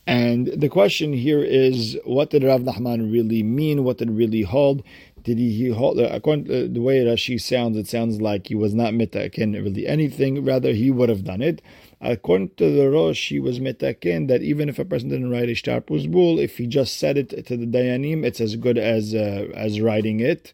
And 0.06 0.48
the 0.48 0.68
question 0.68 1.12
here 1.12 1.42
is, 1.42 1.96
what 2.04 2.30
did 2.30 2.42
Rav 2.42 2.62
Nachman 2.62 3.12
really 3.12 3.42
mean? 3.42 3.84
What 3.84 3.98
did 3.98 4.10
really 4.10 4.42
hold? 4.42 4.82
Did 5.22 5.38
he, 5.38 5.52
he 5.52 5.68
hold? 5.68 6.00
Uh, 6.00 6.08
according 6.10 6.46
to 6.46 6.66
the 6.66 6.80
way 6.80 7.04
Rashi 7.04 7.40
sounds, 7.40 7.76
it 7.76 7.86
sounds 7.86 8.20
like 8.20 8.48
he 8.48 8.56
was 8.56 8.74
not 8.74 8.92
mitakin 8.92 9.54
really 9.54 9.86
anything. 9.86 10.44
Rather, 10.44 10.72
he 10.72 10.90
would 10.90 11.08
have 11.08 11.22
done 11.22 11.40
it. 11.40 11.62
According 12.00 12.50
to 12.56 12.74
the 12.74 12.90
Rosh, 12.90 13.28
he 13.28 13.38
was 13.38 13.60
mitakin 13.60 14.26
that 14.26 14.42
even 14.42 14.68
if 14.68 14.80
a 14.80 14.84
person 14.84 15.08
didn't 15.10 15.30
write 15.30 15.48
a 15.48 15.54
shtar 15.54 15.80
bul, 15.80 16.40
if 16.40 16.58
he 16.58 16.66
just 16.66 16.96
said 16.96 17.16
it 17.16 17.46
to 17.46 17.56
the 17.56 17.66
dayanim, 17.66 18.24
it's 18.24 18.40
as 18.40 18.56
good 18.56 18.78
as 18.78 19.14
uh, 19.14 19.46
as 19.54 19.80
writing 19.80 20.18
it. 20.18 20.52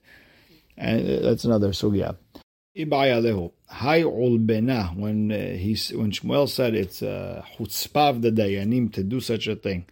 And 0.76 1.08
uh, 1.08 1.22
that's 1.22 1.46
another 1.46 1.70
sugya. 1.70 2.16
Hi 2.78 4.02
ulbena 4.02 4.96
when 4.96 5.32
uh, 5.32 5.56
he 5.56 5.76
when 5.96 6.12
Shmuel 6.12 6.48
said 6.48 6.76
it's 6.76 7.02
uh, 7.02 7.42
chutzpah 7.56 8.10
of 8.10 8.22
the 8.22 8.30
dayanim 8.30 8.92
to 8.92 9.02
do 9.02 9.18
such 9.18 9.48
a 9.48 9.56
thing. 9.56 9.84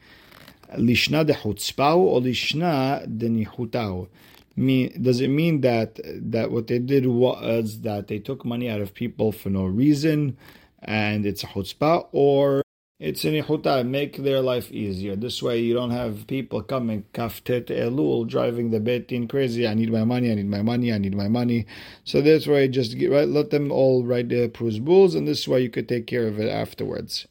Lishna 0.76 1.26
de 1.26 1.34
chutzpah 1.34 1.96
or 1.96 2.20
lishna 2.20 3.04
de 3.18 3.28
nichutau. 3.28 4.06
Mean, 4.54 5.02
does 5.02 5.20
it 5.20 5.30
mean 5.30 5.62
that 5.62 5.98
that 6.30 6.52
what 6.52 6.68
they 6.68 6.78
did 6.78 7.06
was 7.06 7.80
that 7.80 8.06
they 8.06 8.20
took 8.20 8.44
money 8.44 8.70
out 8.70 8.80
of 8.80 8.94
people 8.94 9.32
for 9.32 9.50
no 9.50 9.64
reason, 9.64 10.36
and 10.80 11.26
it's 11.26 11.42
a 11.42 11.48
chutzpah, 11.48 12.06
or 12.12 12.62
it's 12.98 13.26
an 13.26 13.34
ichuta, 13.34 13.86
make 13.86 14.16
their 14.16 14.40
life 14.40 14.72
easier. 14.72 15.16
This 15.16 15.42
way 15.42 15.60
you 15.60 15.74
don't 15.74 15.90
have 15.90 16.26
people 16.26 16.62
coming 16.62 17.04
kaftet 17.12 17.66
elul 17.66 18.26
driving 18.26 18.70
the 18.70 18.80
betin 18.80 19.28
crazy. 19.28 19.66
I 19.68 19.74
need 19.74 19.92
my 19.92 20.04
money. 20.04 20.30
I 20.30 20.34
need 20.34 20.48
my 20.48 20.62
money. 20.62 20.92
I 20.92 20.98
need 20.98 21.14
my 21.14 21.28
money. 21.28 21.66
So 22.04 22.22
this 22.22 22.46
way, 22.46 22.68
just 22.68 22.98
get, 22.98 23.10
right, 23.10 23.28
let 23.28 23.50
them 23.50 23.70
all 23.70 24.02
write 24.02 24.30
the 24.30 24.48
prus 24.48 24.76
and 25.14 25.28
this 25.28 25.46
way 25.46 25.60
you 25.60 25.68
could 25.68 25.88
take 25.88 26.06
care 26.06 26.26
of 26.26 26.40
it 26.40 26.48
afterwards. 26.48 27.26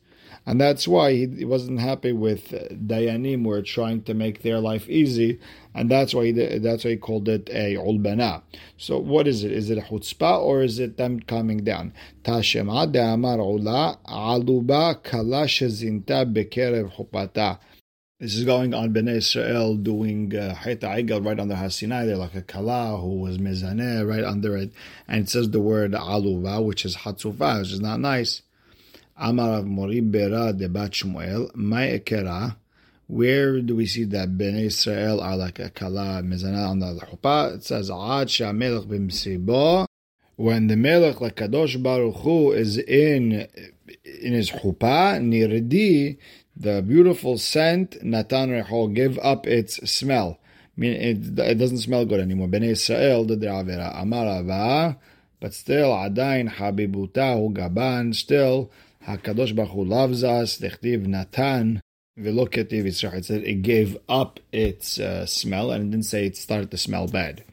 And 0.48 0.62
that's 0.62 0.88
why 0.88 1.14
he 1.14 1.44
wasn't 1.44 1.80
happy 1.80 2.12
with 2.12 2.50
Dayanim 2.50 3.44
who 3.44 3.52
are 3.52 3.64
trying 3.64 4.04
to 4.04 4.14
make 4.14 4.44
their 4.44 4.60
life 4.60 4.88
easy, 4.88 5.40
and 5.74 5.90
that's 5.90 6.14
why 6.14 6.26
he, 6.26 6.32
that's 6.60 6.86
why 6.86 6.92
he 6.92 6.98
called 6.98 7.28
it 7.28 7.50
a 7.50 7.76
ulbana. 7.76 8.44
So 8.78 9.00
what 9.00 9.28
is 9.28 9.44
it? 9.44 9.52
Is 9.52 9.72
it 9.72 9.80
a 9.80 9.82
chutzpah 9.82 10.40
or 10.40 10.62
is 10.62 10.78
it 10.78 10.98
them 10.98 11.20
coming 11.22 11.64
down? 11.64 11.94
Tashema 12.24 12.92
de'amar 12.92 13.40
ula 13.40 13.98
aluba 14.08 15.02
kala 15.04 15.46
shezinta 15.46 16.32
bekerev 16.32 16.94
chupata. 16.96 17.58
This 18.20 18.38
is 18.38 18.46
going 18.46 18.74
on 18.74 18.94
Bnei 18.94 19.18
Israel 19.18 19.76
doing 19.76 20.30
Hayta 20.30 21.12
uh, 21.12 21.22
right 21.22 21.38
under 21.38 21.56
Hasinai. 21.56 22.06
They're 22.06 22.16
like 22.16 22.34
a 22.34 22.42
kala 22.42 22.98
who 23.02 23.20
was 23.20 23.40
mezaneh 23.40 24.08
right 24.08 24.24
under 24.24 24.56
it. 24.56 24.72
And 25.08 25.24
it 25.24 25.30
says 25.30 25.50
the 25.50 25.60
word 25.60 25.92
aluva, 25.92 26.64
which 26.64 26.86
is 26.86 26.96
hatzufa, 26.98 27.60
which 27.60 27.74
is 27.74 27.82
not 27.82 28.00
nice. 28.00 28.42
Amar 29.18 29.64
Mori 29.64 30.02
Bera 30.02 30.52
de 30.52 30.68
Bat 30.68 30.92
Shmuel, 30.92 31.56
my 31.56 31.88
ekera. 31.88 32.58
Where 33.08 33.62
do 33.62 33.76
we 33.76 33.86
see 33.86 34.04
that 34.06 34.38
Ben 34.38 34.56
Israel 34.56 35.22
are 35.22 35.38
like 35.38 35.60
a 35.60 35.70
kala 35.70 36.22
mezana 36.22 36.70
on 36.70 36.80
the 36.80 36.88
chuppah? 37.00 37.56
It 37.56 37.64
says 37.64 37.90
Ad 37.90 38.28
Shamelech 38.28 38.88
b'msibo. 38.88 39.88
When 40.36 40.68
the 40.68 40.76
Melech, 40.76 41.22
like 41.22 41.38
Kadosh 41.38 41.82
Baruch 41.82 42.18
Hu, 42.18 42.52
is 42.52 42.78
in 42.78 43.48
in 44.04 44.34
his 44.34 44.52
chuppah, 44.52 45.22
nirdi, 45.22 46.18
the 46.58 46.82
beautiful 46.82 47.38
scent, 47.38 48.04
Natan 48.04 48.50
Reho, 48.50 48.94
give 48.94 49.18
up 49.20 49.48
its 49.48 49.76
smell. 49.90 50.40
I 50.78 50.82
mean, 50.82 50.94
it, 50.94 51.40
it 51.40 51.56
doesn't 51.56 51.78
smell 51.78 52.06
good 52.06 52.20
anymore. 52.20 52.50
Ben 52.50 52.64
Israel 52.64 53.24
the 53.24 53.38
Avera. 53.38 53.98
Amar 54.02 54.98
but 55.40 55.54
still, 55.54 55.92
Adain 55.92 56.50
Habibutahu 56.50 57.54
Gaban, 57.54 58.16
still, 58.16 58.72
HaKadosh 59.08 59.56
Baruch 59.56 59.72
Hu 59.72 59.84
loves 59.84 60.24
us. 60.24 60.58
Dechtiv 60.60 61.06
Natan. 61.06 61.82
Veloketiv 62.18 62.86
It 62.86 63.26
said 63.26 63.44
it 63.44 63.62
gave 63.62 63.98
up 64.08 64.40
its 64.54 65.00
uh, 65.00 65.26
smell 65.26 65.72
and 65.72 65.84
it 65.84 65.92
didn't 65.92 66.06
say 66.06 66.26
it 66.26 66.38
started 66.38 66.72
to 66.72 66.78
smell 66.78 67.08
bad. 67.08 67.44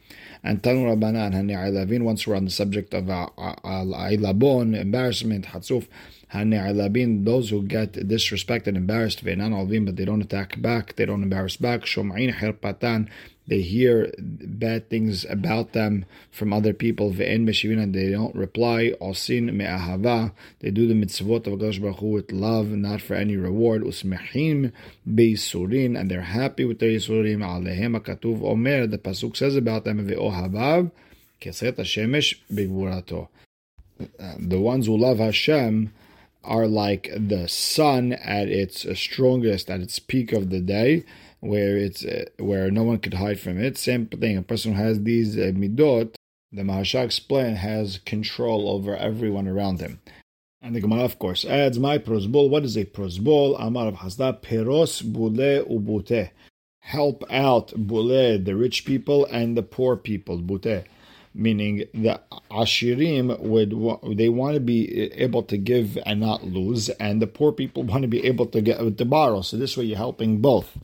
And 0.44 0.62
Tanu 0.62 0.84
Rabbanan 0.84 1.34
Hani 1.34 2.00
once 2.02 2.26
we're 2.26 2.36
on 2.36 2.44
the 2.44 2.50
subject 2.50 2.94
of 2.94 3.10
uh, 3.10 3.26
Ailabon, 3.36 4.76
embarrassment, 4.76 5.46
Hatzuf, 5.46 5.88
Hani 6.32 7.24
those 7.24 7.50
who 7.50 7.62
get 7.62 7.92
disrespected, 7.92 8.76
embarrassed, 8.76 9.24
Ve'nan 9.24 9.54
Alvin, 9.54 9.84
but 9.84 9.96
they 9.96 10.04
don't 10.04 10.22
attack 10.22 10.60
back, 10.60 10.96
they 10.96 11.04
don't 11.04 11.22
embarrass 11.22 11.56
back, 11.56 11.82
Shom'in 11.82 12.32
Herpatan, 12.34 13.08
they 13.46 13.60
hear 13.60 14.12
bad 14.18 14.88
things 14.88 15.26
about 15.28 15.72
them 15.72 16.04
from 16.30 16.52
other 16.52 16.72
people. 16.72 17.10
Ve'en 17.12 17.44
meshivin, 17.44 17.92
they 17.92 18.10
don't 18.10 18.34
reply. 18.36 18.92
Osin 19.00 19.52
me'ahava, 19.52 20.32
they 20.60 20.70
do 20.70 20.86
the 20.86 20.94
mitzvot 20.94 21.46
of 21.46 21.58
Hakadosh 21.58 21.80
Baruch 21.80 21.98
Hu 21.98 22.06
with 22.06 22.32
love, 22.32 22.68
not 22.68 23.00
for 23.00 23.14
any 23.14 23.36
reward. 23.36 23.82
Usmechim 23.82 24.72
beisurin, 25.08 25.98
and 25.98 26.10
they're 26.10 26.22
happy 26.22 26.64
with 26.64 26.78
their 26.78 26.90
yisurim. 26.90 27.40
Alehem 27.40 28.00
akatuv 28.00 28.42
omer, 28.44 28.86
the 28.86 28.98
pasuk 28.98 29.36
says 29.36 29.56
about 29.56 29.84
them 29.84 30.06
ve'ohavav 30.06 30.92
keset 31.40 31.72
hashemesh 31.72 32.36
begvurato. 32.50 33.28
The 34.38 34.60
ones 34.60 34.86
who 34.86 34.96
love 34.96 35.18
Hashem 35.18 35.92
are 36.44 36.66
like 36.66 37.10
the 37.16 37.48
sun 37.48 38.12
at 38.12 38.48
its 38.48 38.86
strongest, 38.98 39.70
at 39.70 39.80
its 39.80 39.98
peak 39.98 40.32
of 40.32 40.50
the 40.50 40.60
day 40.60 41.04
where 41.42 41.76
it's 41.76 42.04
uh, 42.04 42.24
where 42.38 42.70
no 42.70 42.84
one 42.84 42.98
could 42.98 43.14
hide 43.14 43.38
from 43.38 43.58
it. 43.58 43.76
Same 43.76 44.06
thing. 44.06 44.36
A 44.36 44.42
person 44.42 44.74
who 44.74 44.82
has 44.82 45.02
these 45.02 45.36
uh, 45.36 45.52
midot, 45.54 46.14
the 46.52 46.62
Maharsha 46.62 47.04
explained, 47.04 47.58
has 47.58 47.98
control 47.98 48.70
over 48.70 48.96
everyone 48.96 49.48
around 49.48 49.80
him. 49.80 50.00
And 50.60 50.76
the 50.76 50.80
Gemara, 50.80 51.02
of 51.02 51.18
course, 51.18 51.44
adds 51.44 51.80
my 51.80 51.98
prosbol. 51.98 52.48
What 52.48 52.64
is 52.64 52.76
a 52.76 52.84
prosbol? 52.84 53.56
Amar 53.58 53.88
of 53.88 53.96
Hasda 53.96 54.40
peros 54.40 55.02
bule 55.02 55.64
ubute. 55.64 56.30
Help 56.78 57.24
out 57.28 57.72
bule, 57.88 58.38
the 58.38 58.54
rich 58.54 58.84
people, 58.84 59.26
and 59.26 59.56
the 59.56 59.62
poor 59.64 59.96
people, 59.96 60.38
bute 60.38 60.84
meaning 61.34 61.84
the 61.94 62.20
Ashirim 62.50 63.38
would 63.40 64.16
they 64.16 64.28
want 64.28 64.54
to 64.54 64.60
be 64.60 65.12
able 65.12 65.42
to 65.44 65.56
give 65.56 65.98
and 66.04 66.20
not 66.20 66.44
lose, 66.44 66.88
and 66.90 67.20
the 67.20 67.26
poor 67.26 67.52
people 67.52 67.82
want 67.90 68.02
to 68.02 68.08
be 68.08 68.24
able 68.24 68.46
to 68.46 68.60
get 68.60 68.98
to 68.98 69.04
borrow. 69.04 69.42
So 69.42 69.56
this 69.56 69.76
way, 69.76 69.84
you're 69.84 69.96
helping 69.96 70.40
both. 70.40 70.78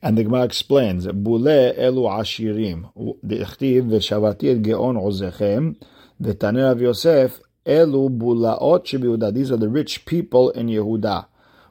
And 0.00 0.16
the 0.16 0.24
Gemara 0.24 0.44
explains, 0.44 1.06
"Bule 1.06 1.74
elu 1.74 2.04
Ashirim, 2.08 2.92
dechtiv 3.26 3.88
v'shavatir 3.88 4.62
geon 4.62 4.96
ozechem, 4.96 5.76
v'taner 6.22 6.72
of 6.72 6.80
Yosef 6.80 7.40
elu 7.66 8.16
bulaot. 8.16 9.34
These 9.34 9.50
are 9.50 9.56
the 9.56 9.68
rich 9.68 10.04
people 10.06 10.50
in 10.50 10.68
Yehuda. 10.68 11.26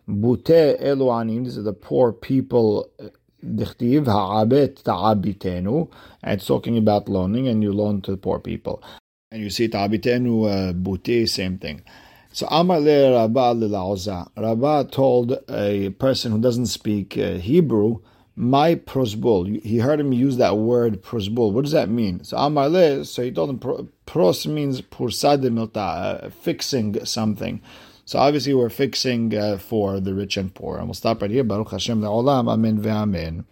Bute 0.08 0.80
elu 0.80 1.21
anim. 1.21 1.43
These 1.45 1.58
are 1.58 1.63
the 1.63 1.73
poor 1.73 2.12
people 2.12 2.89
Dichtiv 3.45 4.06
ha'abet 4.08 4.84
ta'abitenu. 4.84 5.89
It's 6.23 6.47
talking 6.47 6.78
about 6.78 7.08
loaning, 7.08 7.47
and 7.47 7.62
you 7.62 7.71
loan 7.71 8.02
to 8.02 8.17
poor 8.17 8.39
people. 8.39 8.84
And 9.32 9.41
you 9.41 9.50
see 9.50 9.67
ta'abitenu, 9.67 10.69
uh, 10.69 10.73
buti, 10.73 11.26
same 11.26 11.58
thing. 11.58 11.82
So 12.32 12.47
Amar 12.52 12.80
le 12.80 13.13
Rabba 13.13 13.56
lil'auza. 13.56 14.30
Rabba 14.38 14.89
told 14.91 15.39
a 15.50 15.89
person 15.91 16.32
who 16.32 16.39
doesn't 16.39 16.67
speak 16.67 17.17
uh, 17.17 17.34
Hebrew, 17.34 18.00
my 18.36 18.76
prosbul. 18.76 19.60
He 19.63 19.80
heard 19.80 20.00
him 20.00 20.13
use 20.13 20.38
that 20.38 20.58
word 20.58 21.02
prosbul. 21.02 21.52
What 21.52 21.63
does 21.63 21.71
that 21.71 21.89
mean? 21.89 22.23
So 22.23 22.38
Amar 22.38 22.69
le, 22.69 23.06
so 23.06 23.23
he 23.23 23.32
told 23.32 23.50
him 23.50 23.89
pros 24.06 24.45
means 24.45 24.82
pursad 24.82 25.43
uh, 25.76 26.30
fixing 26.30 27.04
something. 27.06 27.62
So 28.08 28.20
obviously 28.20 28.54
we're 28.54 28.70
fixing 28.70 29.36
uh, 29.36 29.58
for 29.58 30.00
the 30.00 30.13
rich 30.13 30.38
and 30.38 30.54
poor. 30.56 30.78
And 30.78 30.88
we'll 30.88 30.93
stop 30.93 31.22
right 31.22 31.30
here. 31.30 31.43
Baruch 31.43 31.72
Hashem 31.72 32.00
le'olam. 32.00 32.50
Amen 32.50 32.82
ve'amen. 32.82 33.43